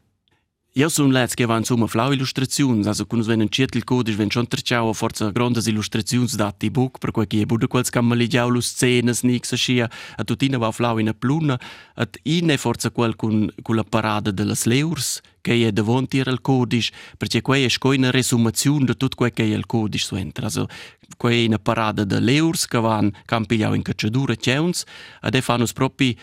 Io 0.78 0.90
sono 0.90 1.10
letto 1.10 1.36
che 1.36 1.46
vanno 1.46 1.60
insomma 1.60 1.88
flau 1.88 2.12
illustrazioni, 2.12 2.86
also 2.86 3.06
quando 3.06 3.26
vengono 3.26 3.48
certi 3.48 3.78
il 3.78 3.86
codice, 3.86 4.18
vengono 4.18 4.32
schon 4.32 4.48
terciao 4.48 4.92
forza 4.92 5.32
grandes 5.32 5.68
illustrazioni 5.68 6.28
dati 6.34 6.70
book, 6.70 6.98
per 6.98 7.12
cui 7.12 7.28
che 7.28 7.46
bude 7.46 7.68
quels 7.68 7.90
camma 7.90 8.14
li 8.14 8.28
giau 8.28 8.50
lus 8.50 8.76
scenes 8.76 9.22
nix 9.22 9.54
a 9.54 9.56
scia, 9.56 9.90
a 10.18 10.24
tutina 10.26 10.58
va 10.58 10.70
flau 10.74 10.98
in 10.98 11.08
a 11.08 11.14
pluna, 11.14 11.58
at 11.94 12.20
in 12.24 12.54
forza 12.58 12.92
quel 12.92 13.16
con, 13.16 13.50
con 13.62 13.78
la 13.78 13.86
parada 13.86 14.32
delle 14.32 14.54
sleurs, 14.54 15.22
che 15.40 15.66
è 15.66 15.72
davanti 15.72 16.20
al 16.20 16.42
codice, 16.42 16.92
perché 17.16 17.42
qua 17.42 17.56
è 17.56 17.68
una 17.82 18.12
resumazione 18.12 18.84
di 18.84 18.98
tutto 18.98 19.16
quello 19.16 19.32
che 19.34 19.44
è 19.44 19.56
il 19.56 19.66
codice 19.66 20.04
suentra. 20.04 20.48
Also, 20.48 20.68
qua 21.16 21.32
è 21.32 21.46
una 21.46 21.58
parada 21.58 22.04
de 22.04 22.20
leurs 22.20 22.68
che 22.68 22.82
vanno 22.82 23.12
campigliau 23.24 23.74
in 23.76 23.82
cacciadura 23.82 24.36
ceuns, 24.36 24.84
ed 25.22 25.40
fanno 25.40 25.66
proprio 25.74 26.16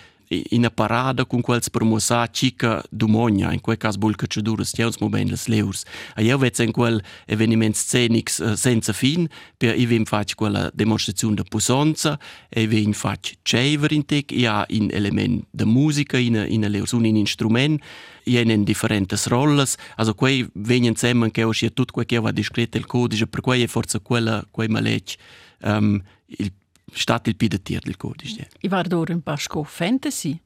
in 0.51 0.65
a 0.65 0.71
parada 0.71 1.25
con 1.25 1.41
quels 1.41 1.69
per 1.71 1.85
musa 1.85 2.27
chica 2.29 2.83
dumonia 2.91 3.53
in 3.53 3.61
quel 3.61 3.77
cas 3.77 3.97
bul 3.97 4.17
cacciaduras 4.17 4.73
tiaus 4.73 4.99
mo 4.99 5.09
ben 5.09 5.29
les 5.29 5.47
leurs. 5.47 5.85
A 6.15 6.23
io 6.23 6.39
vet 6.39 6.59
in 6.59 6.73
quel 6.73 7.03
eveniment 7.27 7.77
scenics 7.77 8.39
uh, 8.39 8.55
senza 8.55 8.93
fin 8.93 9.29
per 9.57 9.79
i 9.79 9.87
vim 9.87 10.05
fac 10.05 10.35
quella 10.35 10.71
demonstrazione 10.75 11.35
de 11.35 11.45
pusanza 11.45 12.19
e 12.49 12.67
vim 12.67 12.93
fac 12.93 13.37
chever 13.43 13.93
in 13.93 14.05
tec 14.05 14.33
ja 14.33 14.65
in 14.69 14.91
element 14.93 15.45
de 15.51 15.65
musica 15.65 16.19
in 16.19 16.37
in 16.49 16.67
leurs 16.71 16.93
un 16.93 17.05
in 17.05 17.17
instrument 17.17 17.81
in 18.25 18.65
differentes 18.65 19.27
rolles. 19.27 19.77
Also 19.97 20.15
quei 20.15 20.49
venien 20.55 20.97
semmen 20.97 21.31
che 21.31 21.43
o 21.43 21.53
sia 21.53 21.71
tut 21.71 21.91
quel 21.91 22.07
che 22.07 22.19
va 22.19 22.31
discreto 22.31 22.79
il 22.79 22.87
codice 22.87 23.27
per 23.27 23.41
quei 23.41 23.63
è 23.63 23.67
forse 23.67 24.01
quella 24.01 24.45
quei 24.51 24.69
malec 24.69 25.17
um, 25.63 26.01
il 26.27 26.53
stat 26.93 27.27
il 27.27 27.37
pide 27.37 27.63
tier 27.63 27.83
del 27.83 27.97
codice. 27.97 28.49
I 28.61 28.69
var 28.69 28.87
d'or 28.87 29.11
un 29.11 29.23
pasco 29.23 29.63
fantasy? 29.63 30.41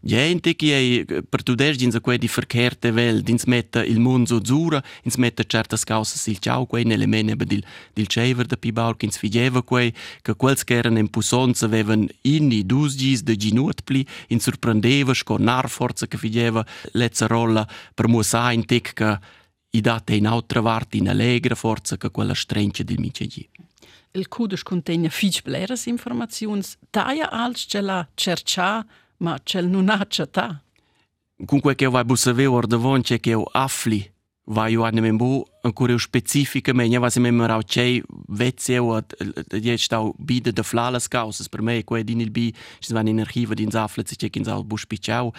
Gente 0.00 0.54
che 0.54 1.04
è 1.06 1.22
per 1.22 1.42
tu 1.42 1.54
des 1.54 1.76
dins 1.76 1.98
quei 2.00 2.18
di 2.18 2.28
verkehrte 2.28 2.90
Welt, 2.90 3.28
ins 3.28 3.44
mette 3.44 3.80
il 3.80 3.98
mondo 3.98 4.40
zura, 4.44 4.82
ins 5.02 5.16
mette 5.16 5.44
certas 5.46 5.84
causas 5.84 6.26
il 6.26 6.38
ciao 6.38 6.66
quei 6.66 6.84
nelle 6.84 7.06
mene 7.06 7.34
dil 7.36 7.64
dil 7.92 8.06
chever 8.06 8.46
de 8.46 8.56
pibauk 8.56 9.02
ins 9.02 9.18
figeva 9.18 9.62
quei 9.62 9.92
che 10.22 10.36
quels 10.36 10.64
che 10.64 10.74
erano 10.74 10.98
in 10.98 11.08
pusonza 11.08 11.66
avevan 11.66 12.08
inni 12.22 12.64
dus 12.64 12.94
gis 12.94 13.22
de 13.22 13.36
ginut 13.36 13.82
pli 13.82 14.06
in 14.28 14.40
sorprendeva 14.40 15.14
sconar 15.14 15.68
forza 15.68 16.06
che 16.06 16.18
figeva 16.18 16.64
lezza 16.92 17.26
rolla 17.26 17.66
per 17.94 18.08
musa 18.08 18.52
in 18.52 18.64
tec 18.64 18.92
che 18.92 19.18
i 19.72 19.80
date 19.80 20.14
in 20.14 20.26
altra 20.26 20.60
vart 20.60 20.94
in 20.94 21.08
allegra 21.08 21.54
forza 21.54 21.96
che 21.96 22.10
quella 22.10 22.34
strenche 22.34 22.84
del 22.84 22.98
micegi. 22.98 23.48
Il 24.12 24.28
cudes 24.28 24.62
contegna 24.62 25.08
fich 25.08 25.42
bleras 25.44 25.86
informaziuns, 25.86 26.76
taia 26.90 27.28
als 27.30 27.66
ce 27.68 27.80
la 27.80 28.08
cercia, 28.14 28.84
ma 29.18 29.38
cel 29.44 29.68
non 29.68 29.88
ha 29.88 30.04
certa. 30.08 30.62
Comunque 31.46 31.74
che 31.74 31.88
vai 31.88 32.04
bussa 32.04 32.34
or 32.48 32.66
de 32.66 32.76
vonce 32.76 33.20
che 33.20 33.30
eu 33.30 33.44
afli, 33.52 34.12
vai 34.46 34.74
eu 34.74 34.84
anne 34.84 35.00
membu 35.00 35.44
ancora 35.62 35.96
specifica 35.96 36.72
me, 36.74 36.98
va 36.98 37.08
se 37.08 37.20
memorau 37.20 37.62
cei 37.62 38.02
vezze 38.28 38.72
eu 38.72 38.92
ad 38.92 39.14
je 39.48 39.76
stau 39.78 40.12
bide 40.18 40.52
de 40.52 40.62
flalas 40.62 41.06
causas. 41.06 41.48
Per 41.48 41.62
me 41.62 41.84
quei 41.84 42.02
din 42.02 42.20
il 42.20 42.30
bi, 42.30 42.52
ci 42.80 42.92
van 42.92 43.06
in 43.06 43.20
archiva 43.20 43.54
din 43.54 43.70
zafle 43.70 44.04
se 44.04 44.16
che 44.16 44.38
in 44.38 44.44
zal 44.44 44.64
bus 44.64 44.86
picciau, 44.86 45.32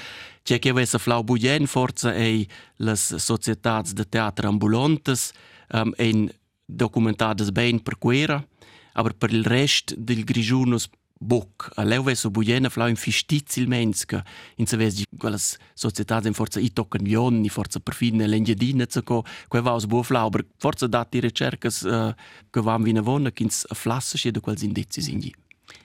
che 0.43 0.59
che 0.59 0.71
vesa 0.71 0.97
flau 0.97 1.23
bugen 1.23 1.67
forza 1.67 2.15
e 2.15 2.47
las 2.77 3.15
societats 3.17 3.93
de 3.93 4.05
teatro 4.05 4.47
ambulantes 4.47 5.33
um, 5.73 5.93
en 5.97 6.31
documentadas 6.65 7.51
ben 7.51 7.81
per 7.81 7.97
quera 7.97 8.47
aber 8.93 9.13
per 9.13 9.31
il 9.31 9.45
rest 9.45 9.95
del 9.95 10.23
grigiunos 10.23 10.89
boc. 11.21 11.69
A 11.75 11.83
leu 11.83 12.03
veso 12.03 12.31
buiena 12.31 12.69
flau 12.69 12.89
in 12.89 12.97
fistizil 12.97 13.67
menska, 13.67 14.23
in 14.57 14.65
se 14.65 14.77
vesi 14.77 15.05
quelles 15.17 15.57
societats 15.73 16.25
in 16.25 16.33
forza 16.33 16.59
i 16.59 16.73
toccano 16.73 17.05
lioni, 17.05 17.49
forza 17.49 17.79
per 17.79 17.93
fine 17.93 18.27
l'engiadina 18.27 18.85
zaco, 18.89 19.23
quei 19.47 19.61
va 19.61 19.71
aus 19.71 19.85
buo 19.85 20.03
flau, 20.03 20.25
aber 20.25 20.45
forza 20.57 20.87
dati 20.87 21.19
ricercas 21.19 21.81
uh, 21.81 22.13
che 22.49 22.61
vam 22.61 22.83
vina 22.83 23.01
vona, 23.01 23.31
kins 23.31 23.65
a 23.69 23.75
flassa 23.75 24.17
sche 24.17 24.31
de 24.31 24.39
quels 24.39 24.63
indizis 24.63 25.07
in 25.07 25.19
gi. 25.19 25.33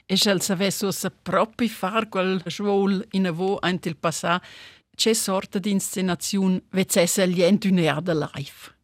E 0.06 0.16
se 0.16 0.40
savesso 0.40 0.90
se 0.90 1.10
propi 1.10 1.68
far 1.68 2.08
quel 2.08 2.42
svol 2.46 3.04
in 3.12 3.26
avo 3.26 3.58
ant 3.60 3.86
il 3.86 3.96
passà, 3.96 4.40
c'è 4.96 5.12
sorta 5.12 5.58
di 5.58 5.70
inscenazione 5.70 6.62
vezesse 6.70 7.26
l'ient 7.26 7.64
un'eada 7.64 8.14
live. 8.14 8.75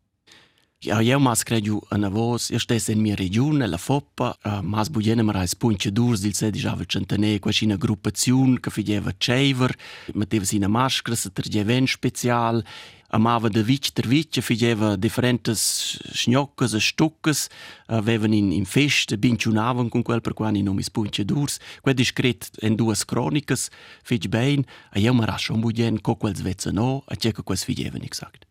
Io 0.84 1.20
mas 1.20 1.44
credu 1.44 1.80
a 1.90 2.08
vos, 2.08 2.50
io 2.50 2.58
stessa 2.58 2.90
in 2.90 2.98
mia 2.98 3.14
regione, 3.14 3.68
la 3.68 3.78
Foppa, 3.78 4.36
uh, 4.42 4.62
mas 4.62 4.88
buiene 4.88 5.22
mar 5.22 5.36
ais 5.36 5.54
punce 5.54 5.92
durs 5.92 6.20
dil 6.20 6.34
sedi 6.34 6.58
java 6.58 6.82
centane, 6.84 7.38
qua 7.38 7.52
una 7.62 7.76
gruppazione 7.76 8.58
che 8.58 8.68
fideva 8.68 9.12
cever, 9.16 9.76
metteva 10.14 10.44
sina 10.44 10.66
maschera, 10.66 11.14
se 11.14 11.30
tergeva 11.30 11.86
special, 11.86 12.64
amava 13.10 13.48
de 13.48 13.62
vic 13.62 13.92
ter 13.92 14.08
vic, 14.08 14.40
fideva 14.40 14.96
differentes 14.96 16.00
schnoccas 16.14 16.74
e 16.74 16.80
stuccas, 16.80 17.48
avevano 17.86 18.34
in, 18.34 18.50
in 18.50 18.64
festa, 18.64 19.16
binciunavan 19.16 19.88
con 19.88 20.02
quel 20.02 20.20
per 20.20 20.34
quani 20.34 20.62
nomis 20.62 20.90
punce 20.90 21.24
durs, 21.24 21.60
quel 21.80 21.94
discret 21.94 22.50
en 22.60 22.74
duas 22.74 23.04
cronicas, 23.04 23.70
fidge 24.02 24.28
bein, 24.28 24.64
a 24.90 24.98
io 24.98 25.14
mar 25.14 25.38
schon 25.38 25.60
buien, 25.60 26.00
co 26.00 26.16
quels 26.16 26.42
vezza 26.42 26.72
no, 26.72 27.04
a 27.06 27.14
ceca 27.14 27.44
quels 27.44 27.62
fidevan 27.62 28.02
exakt. 28.02 28.50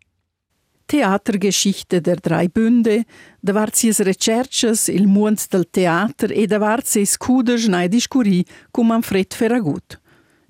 Theatergeschichte 0.91 2.01
der 2.01 2.17
drei 2.17 2.49
Bünde, 2.49 3.06
da 3.41 3.54
war 3.54 3.69
sie 3.71 3.91
recherches 3.91 4.89
il 4.89 5.08
Mund 5.08 5.54
del 5.54 5.63
Theater 5.63 6.32
e 6.32 6.47
da 6.47 6.60
war 6.60 6.82
sie 6.84 7.06
scudes 7.06 7.69
nai 7.69 7.88
discuri 7.88 8.43
cum 8.73 8.88
Manfred 8.88 9.34
Ferragut. 9.34 10.01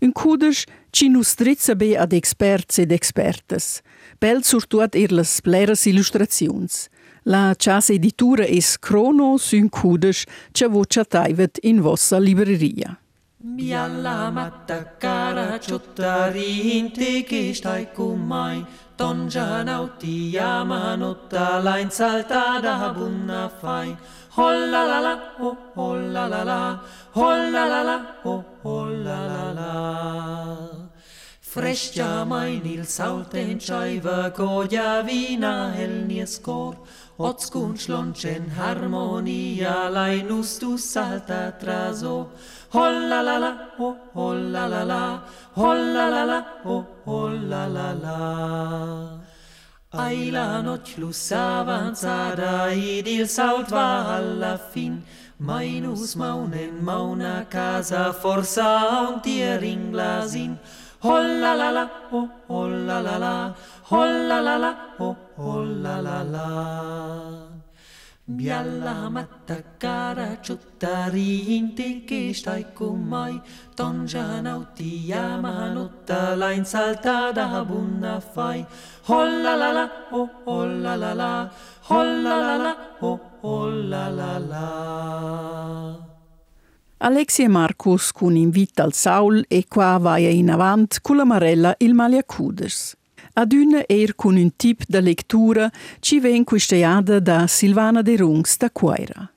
Un 0.01 0.11
cudes 0.11 0.65
ci 0.89 1.09
nus 1.09 1.35
drizza 1.35 1.75
be 1.75 1.95
ad 1.95 2.11
experts 2.11 2.79
ed 2.79 2.91
expertes, 2.91 3.83
bel 4.17 4.41
surtuat 4.43 4.95
ir 4.95 5.11
las 5.11 5.41
bleras 5.41 5.85
illustraziuns. 5.85 6.89
La 7.25 7.53
chas 7.53 7.91
editura 7.91 8.47
es 8.47 8.79
Cronos 8.79 9.51
un 9.51 9.69
cudes 9.69 10.25
ce 10.51 10.65
voce 10.67 11.05
taivet 11.05 11.59
in 11.61 11.81
vossa 11.81 12.17
libreria. 12.17 12.97
Mi 13.43 13.73
alla 13.73 14.31
matta 14.31 14.97
cara 14.97 15.59
ciottarin 15.59 16.91
te 16.91 17.23
che 17.23 17.53
stai 17.53 17.91
con 17.91 18.19
mai 18.19 18.63
Tonjahan 19.01 19.65
nautti 19.65 20.33
ja 20.33 20.63
mahan 20.63 21.03
ottaa 21.03 21.63
lain 21.65 21.89
saltaa 21.91 22.61
dahabunna 22.61 23.49
fain. 23.61 23.97
la 24.37 25.15
ho, 25.39 25.57
hollalala, 25.75 26.85
la 27.89 27.99
ho, 28.23 28.45
hollalala. 28.63 29.73
Fresh 31.41 31.97
ja 31.97 32.25
mainil 32.25 32.85
salteen 32.85 33.59
chaiva 33.59 34.29
koja 34.29 35.03
vina 35.05 35.71
helnieskor. 35.71 36.75
skor. 36.75 36.87
Otskun 37.19 37.77
slonchen 37.77 38.49
harmonia 38.57 39.89
lainus 39.91 40.59
tu 40.59 40.77
salta 40.77 41.53
traso. 41.59 42.29
Holla 42.73 43.21
la 43.21 43.37
la, 43.37 43.51
oh 43.79 43.97
holla 44.15 44.67
la 44.67 44.83
la, 44.83 45.21
holla 45.55 46.09
la 46.09 46.23
la, 46.23 46.45
oh 46.65 46.85
holla 47.05 47.67
la 47.67 47.91
la. 47.91 49.19
Ai 49.93 50.31
la 50.31 50.61
noc 50.61 50.97
lussa 50.97 51.59
avanzada 51.59 52.71
id 52.73 53.07
il 53.07 53.27
salt 53.27 53.69
va 53.69 54.15
alla 54.15 54.57
fin. 54.57 55.03
Mainus 55.37 56.15
maunen 56.15 56.81
mauna 56.81 57.45
casa 57.49 58.13
forza 58.13 59.09
un 59.09 59.21
tier 59.21 59.61
in 59.63 59.91
glasin. 59.91 60.57
Holla 61.03 61.55
la 61.55 61.71
la, 61.71 61.89
oh 62.11 62.29
holla 62.47 63.01
la 63.01 63.17
la, 63.17 63.53
holla 63.91 64.41
la 64.41 64.57
la, 64.57 64.95
oh 64.97 65.17
holla 65.35 66.01
la 66.01 66.23
la. 66.23 67.49
Bialla 68.23 69.09
matta 69.09 69.61
cara 69.77 70.39
ciuttari 70.39 71.57
inte 71.57 72.03
che 72.05 72.33
stai 72.33 72.71
con 72.71 73.01
mai 73.01 73.41
Tonja 73.75 74.39
nauti 74.39 75.03
yamanotta 75.03 76.35
la 76.35 76.51
insaltada 76.51 77.65
bunna 77.65 78.21
fai 78.21 78.65
Holla 79.07 79.55
la 79.55 79.71
la, 79.71 79.89
oh 80.11 80.29
holla 80.45 80.95
la 80.95 81.13
la, 81.13 81.51
holla 81.87 82.35
la 82.37 82.55
la, 82.55 82.75
oh 82.99 83.19
holla 83.41 84.07
la 84.09 84.37
la. 84.37 86.09
Alexia 86.99 87.49
Marcus 87.49 88.11
cun 88.11 88.35
invita 88.35 88.83
al 88.83 88.93
Saul 88.93 89.43
e 89.47 89.65
qua 89.67 89.97
vai 89.97 90.37
in 90.37 90.51
avant 90.51 91.01
con 91.01 91.17
la 91.17 91.25
Marella 91.25 91.73
il 91.79 91.95
Maliacuders. 91.95 92.93
Ad 92.93 93.00
una 93.35 93.83
er 93.87 94.15
con 94.15 94.35
un 94.35 94.51
tip 94.55 94.83
de 94.87 95.01
lectura 95.01 95.71
ci 95.99 96.19
ven 96.19 96.43
quisteada 96.43 97.19
da 97.19 97.47
Silvana 97.47 98.01
de 98.01 98.15
Rungs 98.17 98.57
da 98.57 98.69
Quaira. 98.69 99.31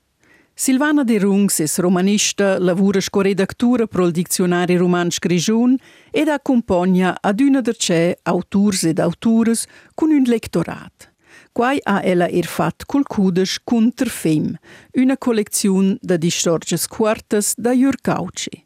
Silvana 0.57 1.05
de 1.05 1.19
Rungs 1.19 1.59
es 1.61 1.79
romanista, 1.79 2.59
lavora 2.59 3.01
sco 3.01 3.23
redactura 3.23 3.87
pro 3.87 4.07
il 4.07 4.13
dizionario 4.13 4.79
romansch 4.79 5.19
grigiun 5.19 5.77
ed 6.13 6.29
accompagna 6.29 7.19
ad 7.21 7.41
una 7.41 7.61
der 7.61 7.77
c'è 7.77 8.17
autors 8.23 8.85
ed 8.85 8.99
autores 8.99 9.67
con 9.95 10.11
un 10.11 10.23
lectorat. 10.25 11.13
Quai 11.53 11.79
ha 11.83 12.03
ella 12.03 12.29
er 12.29 12.47
fat 12.47 12.85
col 12.87 13.05
cudes 13.05 13.61
Kunter 13.65 14.09
Fem, 14.09 14.57
una 14.95 15.17
collezione 15.17 15.97
da 16.01 16.17
distorges 16.17 16.87
quartas 16.87 17.55
da 17.57 17.73
Jurgauci. 17.73 18.64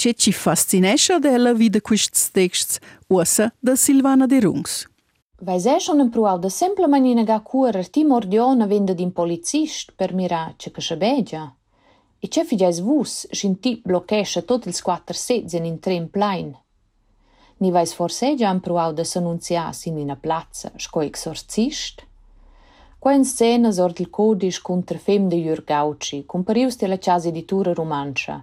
Ce 0.00 0.14
ci 0.14 0.32
fascinesce 0.32 1.18
della 1.18 1.52
vida 1.52 1.78
quists 1.82 2.30
texts 2.30 2.78
ussa 3.08 3.52
da 3.58 3.74
Silvana 3.76 4.24
de 4.24 4.40
Rungs. 4.40 4.88
Vai 5.40 5.60
se 5.60 5.78
schon 5.78 5.98
impruau 5.98 6.38
da 6.38 6.48
semplamein 6.48 7.04
inaga 7.04 7.42
curer 7.42 7.86
ti 7.90 8.04
mordiona 8.04 8.66
venda 8.66 8.94
din 8.94 9.12
policist 9.12 9.92
per 9.94 10.14
mira 10.14 10.54
ce 10.56 10.70
che 10.70 10.80
schabegia. 10.80 11.54
E 12.18 12.28
ce 12.28 12.44
figiais 12.44 12.80
vus 12.80 13.26
scin 13.30 13.60
ti 13.60 13.82
blochescia 13.84 14.40
tot 14.40 14.64
ils 14.64 14.80
quattr 14.80 15.14
sets 15.14 15.52
in 15.52 15.78
tren 15.78 16.08
plain. 16.08 16.56
Ni 17.58 17.70
vais 17.70 17.92
forse 17.92 18.34
già 18.36 18.48
impruau 18.48 18.94
da 18.94 19.04
s'annunzias 19.04 19.84
in 19.84 19.98
una 19.98 20.16
plazza 20.16 20.72
sco 20.76 21.02
exorcist? 21.02 22.06
Qua 22.98 23.12
in 23.12 23.24
scena 23.26 23.70
sort 23.70 23.98
il 24.00 24.08
codis 24.08 24.62
contra 24.62 24.96
fem 24.96 25.28
de 25.28 25.36
Jurgauci, 25.36 26.24
comparius 26.24 26.76
della 26.76 26.96
casa 26.96 27.28
editura 27.28 27.74
romancia. 27.74 28.42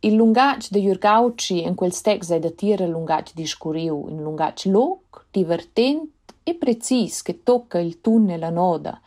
il 0.00 0.14
lungac 0.14 0.68
de 0.70 0.80
Jurgauci 0.80 1.62
in 1.62 1.74
quel 1.74 1.98
text 1.98 2.32
è 2.32 2.38
da 2.38 2.50
tira 2.50 2.86
lungac 2.86 3.32
discuriu, 3.34 4.06
un 4.08 4.22
lungac 4.22 4.66
loc, 4.66 5.26
divertent 5.30 6.34
e 6.42 6.54
precis 6.54 7.22
che 7.22 7.42
tocca 7.42 7.78
il 7.78 8.00
tun 8.00 8.30
e 8.30 8.36
la 8.36 8.50
noda. 8.50 9.00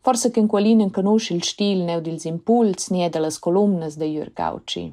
Forse 0.00 0.30
che 0.30 0.40
in 0.40 0.46
qualina 0.46 0.88
conosce 0.90 1.32
il 1.32 1.42
stil 1.42 1.82
neu 1.82 2.00
dils 2.00 2.24
impuls 2.24 2.90
nie 2.90 3.08
de 3.08 3.18
las 3.18 3.38
columnas 3.38 3.96
de 3.96 4.06
Jurgauci. 4.06 4.92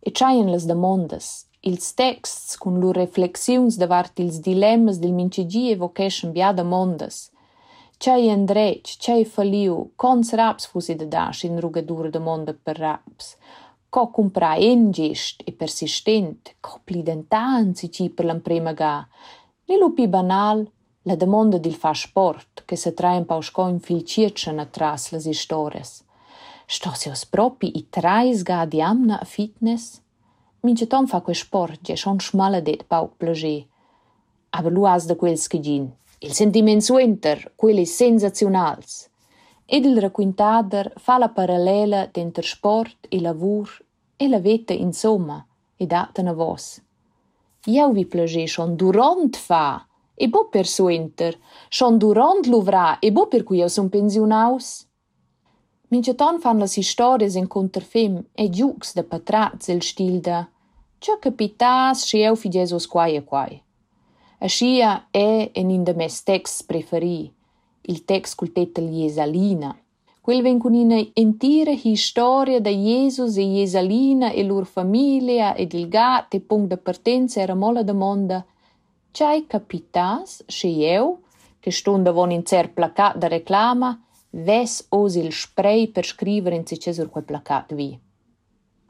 E 0.00 0.10
c'haien 0.10 0.50
las 0.50 0.64
demandas, 0.64 1.46
ils 1.60 1.94
texts 1.94 2.56
cun 2.56 2.78
lur 2.80 2.94
reflexiuns 2.94 3.76
davart 3.76 4.18
ils 4.18 4.40
dilemmas 4.40 4.98
del 4.98 5.12
mincigi 5.12 5.70
evocation 5.70 6.32
bia 6.32 6.52
demandas. 6.52 7.30
C'hai 7.98 8.28
endrec, 8.28 8.96
c'hai 8.98 9.24
faliu, 9.24 9.92
cons 9.96 10.32
raps 10.32 10.66
fusi 10.66 10.94
de 10.94 11.08
dash 11.08 11.44
in 11.44 11.60
rugadura 11.60 12.10
demanda 12.10 12.54
per 12.54 12.78
raps. 12.78 13.36
Co 13.96 14.10
compra 14.10 14.58
en 14.58 14.90
gest 14.92 15.40
e 15.48 15.54
persistent, 15.56 16.50
co 16.60 16.80
plidentan 16.84 17.74
si 17.74 17.90
ci 17.90 18.10
per 18.10 18.26
l'emprema 18.26 18.74
ga. 18.74 19.08
Ne 19.68 19.78
lo 19.78 19.94
pi 19.96 20.06
banal, 20.06 20.70
la 21.08 21.16
demanda 21.16 21.56
dil 21.56 21.74
fa 21.74 21.94
sport, 21.94 22.64
che 22.66 22.76
se 22.76 22.92
traen 22.92 23.24
pausco 23.24 23.66
in 23.68 23.80
filcircen 23.80 24.58
atras 24.58 25.12
las 25.12 25.24
istores. 25.24 26.04
Sto 26.66 26.92
si 26.92 27.08
os 27.08 27.24
propi 27.24 27.70
i 27.78 27.88
trais 27.88 28.42
ga 28.42 28.66
di 28.66 28.82
amna 28.82 29.18
a 29.18 29.24
fitness? 29.24 30.02
Mince 30.60 30.86
tom 30.86 31.06
fa 31.06 31.22
que 31.22 31.32
sport, 31.32 31.80
je 31.80 31.96
schon 31.96 32.20
schmaladet 32.20 32.84
pauc 32.84 33.16
plager. 33.16 33.64
Aber 34.50 34.72
lu 34.72 34.84
has 34.84 35.06
de 35.06 35.16
quels 35.16 35.48
che 35.48 35.58
gin, 35.58 35.90
il 36.20 36.34
sentiment 36.34 36.82
suenter, 36.82 37.52
quelli 37.56 37.86
sensazionals. 37.86 39.08
Ed 39.64 39.86
il 39.86 39.98
raquintader 39.98 40.92
fa 40.96 41.16
la 41.16 41.30
parallela 41.30 42.06
d'enter 42.12 42.44
sport 42.44 43.08
e 43.08 43.20
lavur 43.20 43.84
e 44.16 44.28
la 44.28 44.40
veta 44.40 44.72
insomma, 44.72 45.44
ed 45.76 45.92
atana 45.92 46.32
vos. 46.32 46.80
Iau 47.66 47.92
vi 47.92 48.06
plager 48.06 48.48
schon 48.48 48.76
durant 48.76 49.36
fa, 49.36 49.86
e 50.14 50.28
bo 50.28 50.48
per 50.48 50.66
suenter, 50.66 51.36
schon 51.68 51.98
durant 51.98 52.46
luvra, 52.46 52.98
e 53.00 53.10
bo 53.12 53.26
per 53.26 53.42
cui 53.44 53.60
eu 53.60 53.68
son 53.68 53.88
pensionaus. 53.88 54.86
Minceton 55.88 56.40
fan 56.40 56.58
las 56.58 56.76
historias 56.76 57.34
in 57.34 57.46
conterfem 57.46 58.24
e 58.34 58.48
giux 58.50 58.94
de 58.94 59.02
patrats 59.02 59.68
il 59.68 59.82
stil 59.82 60.20
da 60.20 60.48
Cia 60.98 61.18
capitas 61.18 62.02
sche 62.02 62.24
eu 62.24 62.34
figesos 62.36 62.86
quai 62.86 63.16
e 63.16 63.22
quai. 63.22 63.62
Aschia 64.40 65.06
è 65.10 65.50
en 65.52 65.70
in 65.70 65.84
de 65.84 65.94
mes 65.94 66.22
text 66.22 66.66
preferi, 66.66 67.32
il 67.82 68.04
text 68.04 68.34
cul 68.34 68.52
tetel 68.52 68.88
Jesalina. 68.88 69.76
Quel 70.26 70.42
ven 70.42 70.58
con 70.58 70.74
una 70.74 71.00
intera 71.12 71.70
historia 71.70 72.60
da 72.60 72.68
Jesus 72.68 73.36
e 73.36 73.44
Jesalina 73.44 74.32
e 74.32 74.42
lur 74.42 74.66
famiglia 74.66 75.54
ed 75.54 75.72
il 75.72 75.86
gat 75.86 76.34
e 76.34 76.40
punct 76.40 76.66
de 76.66 76.76
partenza 76.78 77.40
era 77.40 77.54
mola 77.54 77.84
domanda 77.84 78.44
C'hai 79.12 79.46
capitas, 79.46 80.42
sche 80.48 80.66
eu, 80.82 81.22
che 81.60 81.70
stonda 81.70 82.10
von 82.10 82.32
in 82.32 82.44
cer 82.44 82.72
placat 82.72 83.16
da 83.18 83.28
reclama, 83.28 84.02
ves 84.30 84.86
os 84.88 85.14
il 85.14 85.32
spray 85.32 85.86
per 85.92 86.04
scrivere 86.04 86.56
in 86.56 86.66
se 86.66 86.92
sur 86.92 87.08
quel 87.08 87.22
placat 87.22 87.72
vi. 87.76 87.96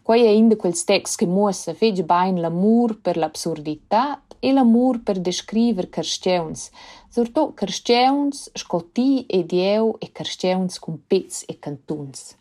Quai 0.00 0.22
è 0.24 0.30
in 0.30 0.48
de 0.48 0.56
quels 0.56 0.84
text 0.84 1.18
che 1.18 1.26
muossa 1.26 1.74
fege 1.74 2.02
bain 2.02 2.40
l'amur 2.40 2.98
per 2.98 3.18
l'absurdità 3.18 4.22
e 4.41 4.53
l'amur 4.53 5.03
per 5.03 5.18
descriver 5.20 5.89
carstgeuns, 5.89 6.70
surtot 7.09 7.55
carstgeuns 7.55 8.51
scotti 8.55 9.26
e 9.26 9.45
dieu 9.45 9.97
e 9.99 10.11
carstgeuns 10.12 10.78
cun 10.78 10.99
pezz 11.07 11.45
e 11.47 11.59
cantuns. 11.59 12.37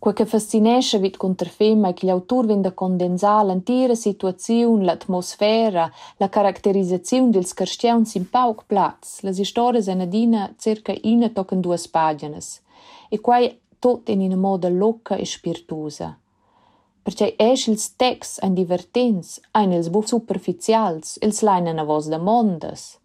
Quel 0.00 0.14
che 0.14 0.24
fascinesce 0.24 0.98
vid 0.98 1.18
conterfema 1.18 1.88
è 1.88 1.92
che 1.92 2.06
gli 2.06 2.10
autor 2.10 2.46
vende 2.46 2.68
a 2.68 2.72
condensare 2.72 3.48
l'intera 3.48 3.94
situazione, 3.94 4.84
l'atmosfera, 4.84 5.92
la 6.16 6.30
caratterizzazione 6.30 7.28
dels 7.28 7.52
carstgeuns 7.52 8.14
in 8.14 8.30
pauc 8.30 8.64
plats. 8.64 9.20
Le 9.20 9.44
storie 9.44 9.82
sono 9.82 10.04
adina 10.04 10.54
circa 10.56 10.94
una 11.02 11.28
toccano 11.28 11.60
due 11.60 11.78
paginas. 11.90 12.62
E 13.10 13.20
quai 13.20 13.60
tot 13.78 14.08
in 14.08 14.22
una 14.22 14.36
moda 14.36 14.70
locca 14.70 15.16
e 15.16 15.26
spirituosa. 15.26 16.18
Perché 17.02 17.34
esch 17.36 17.68
ils 17.68 17.96
text 17.96 18.42
ein 18.42 18.54
divertents, 18.54 19.40
ein 19.52 19.72
ils 19.72 19.88
buff 19.88 20.06
superficials, 20.06 21.18
ils 21.22 21.40
vos 21.86 22.08
demandas. 22.08 22.98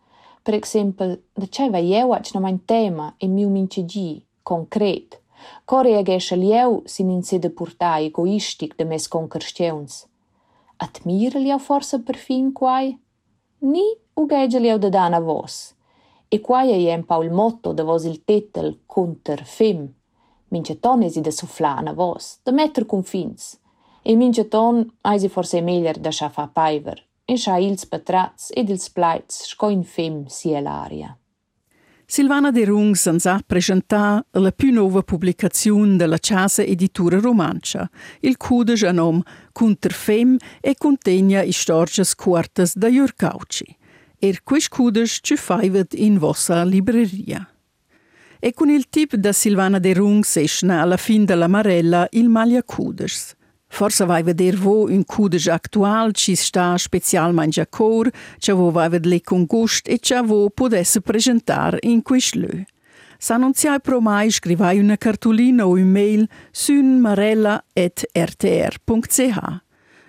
Per 0.44 0.54
exempel, 0.54 1.24
da 1.34 1.48
c'è 1.48 1.70
va 1.72 1.80
eu 1.80 2.12
ac 2.14 2.34
na 2.34 2.40
mein 2.40 2.66
tema 2.66 3.16
e 3.18 3.28
miu 3.28 3.50
mincegi, 3.50 4.24
concret. 4.44 5.20
Core 5.66 5.98
egesce 5.98 6.36
lieu 6.36 6.84
sin 6.86 7.10
in 7.10 7.24
sede 7.24 7.50
purta 7.50 8.00
egoistic 8.00 8.76
de 8.76 8.86
mes 8.86 9.08
conquersteuns. 9.08 10.06
Admira 10.78 11.40
lieu 11.40 11.58
forse 11.58 12.00
per 12.00 12.16
fin 12.16 12.52
quai? 12.52 12.96
Ni 13.60 13.98
ugege 14.14 14.60
lieu 14.60 14.78
de 14.78 14.90
dana 14.90 15.20
vos. 15.20 15.74
E 16.28 16.40
quai 16.42 16.86
è 16.86 16.94
un 16.94 17.06
pa 17.06 17.18
il 17.24 17.32
motto 17.32 17.74
de 17.74 17.84
vos 17.84 18.04
il 18.04 18.24
tetel 18.24 18.82
conter 18.86 19.44
fem. 19.46 19.92
Mince 20.50 20.80
ton 20.80 21.02
esi 21.02 21.22
de 21.22 21.32
sufflana 21.32 21.94
vos, 21.94 22.40
de 22.44 22.52
metter 22.52 22.86
confins. 22.86 23.58
E 24.08 24.16
mince 24.16 24.48
ton 24.48 24.86
eisi 25.02 25.30
forse 25.30 25.62
meglier 25.62 25.98
da 25.98 26.12
scha 26.12 26.30
fa 26.30 26.48
paiver. 26.48 27.04
E 27.26 27.38
scha 27.38 27.58
ils 27.58 27.86
patrats 27.86 28.52
ed 28.54 28.70
ils 28.70 28.88
plaits 28.92 29.48
sco 29.50 29.70
in 29.70 29.84
fem 29.84 30.28
sia 30.28 30.60
l'aria. 30.62 31.18
Silvana 32.06 32.52
De 32.52 32.66
Rungs 32.66 33.08
ens 33.08 33.26
ha 33.26 33.42
presentato 33.44 34.40
la 34.40 34.52
più 34.52 34.72
nuova 34.72 35.02
pubblicazione 35.02 35.96
della 35.96 36.20
Casa 36.20 36.62
Editura 36.62 37.20
Romancia, 37.20 37.90
il 38.20 38.38
cudes 38.38 38.84
a 38.84 38.92
nom 38.92 39.20
Cunter 39.52 39.92
Fem 39.92 40.38
e 40.62 40.76
contegna 40.78 41.44
storie 41.50 42.06
corte 42.16 42.70
da 42.76 42.88
Jurcauci. 42.88 43.76
Er 44.20 44.44
quis 44.44 44.68
cudes 44.68 45.18
ci 45.24 45.36
faivet 45.36 45.96
in 45.96 46.20
vostra 46.20 46.64
libreria. 46.64 47.50
E 48.40 48.54
con 48.54 48.70
il 48.70 48.88
tip 48.88 49.16
da 49.16 49.32
Silvana 49.32 49.80
De 49.80 49.94
Rungs 49.94 50.36
esce 50.38 50.68
alla 50.68 50.98
fin 50.98 51.26
della 51.26 51.48
Marella 51.48 52.08
il 52.12 52.30
Maglia 52.30 52.62
Cudes– 52.62 53.36
Forsa 53.68 54.06
vai 54.06 54.24
veder 54.24 54.56
vo 54.56 54.86
un 54.86 55.04
cudej 55.04 55.48
aktual 55.48 56.14
ci 56.14 56.36
sta 56.36 56.78
special 56.78 57.34
mangiacor, 57.34 58.10
ce 58.38 58.54
vo 58.54 58.72
vai 58.72 58.90
vedle 58.90 59.22
con 59.22 59.46
gust 59.46 59.88
e 59.88 60.00
ce 60.00 60.22
vo 60.22 60.50
podesse 60.50 61.02
presentar 61.02 61.78
in 61.82 62.02
quist 62.02 62.36
lö. 62.36 62.64
pro 63.82 64.00
mai 64.00 64.30
scrivai 64.30 64.80
una 64.80 64.98
cartolina 64.98 65.66
o 65.66 65.72
un 65.72 65.92
mail 65.92 66.30
sun 66.52 67.00
marella 67.00 67.64
et 67.74 68.06
rtr.ch. 68.14 69.64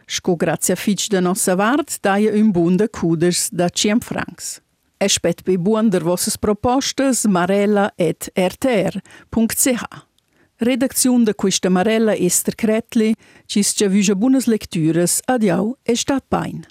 Sco 0.06 0.36
grazia 0.36 0.76
fitch 0.76 1.08
da 1.08 1.20
nossa 1.20 1.56
vart 1.56 1.98
daia 2.00 2.32
un 2.32 2.50
bunda 2.52 2.88
cuders 2.88 3.48
da 3.50 3.68
100 3.68 4.04
francs. 4.04 4.60
Espet 4.98 5.42
be 5.44 5.58
buon 5.58 5.90
der 5.90 6.04
vosses 6.04 6.38
propostas 6.38 7.24
marella 7.24 7.90
et 7.96 8.30
rtr.ch. 8.34 10.05
Redaktion 10.58 11.24
de 11.24 11.34
questa 11.34 11.68
Marella 11.68 12.14
Esther 12.14 12.54
Kretli, 12.54 13.14
ci 13.44 13.62
scia 13.62 14.14
buonas 14.14 14.46
lecturas, 14.46 15.20
adiau 15.26 15.76
e 15.82 15.94
stat 15.94 16.24
bain. 16.28 16.64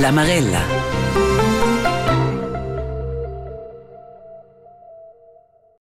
La 0.00 0.10
Marella. 0.10 0.85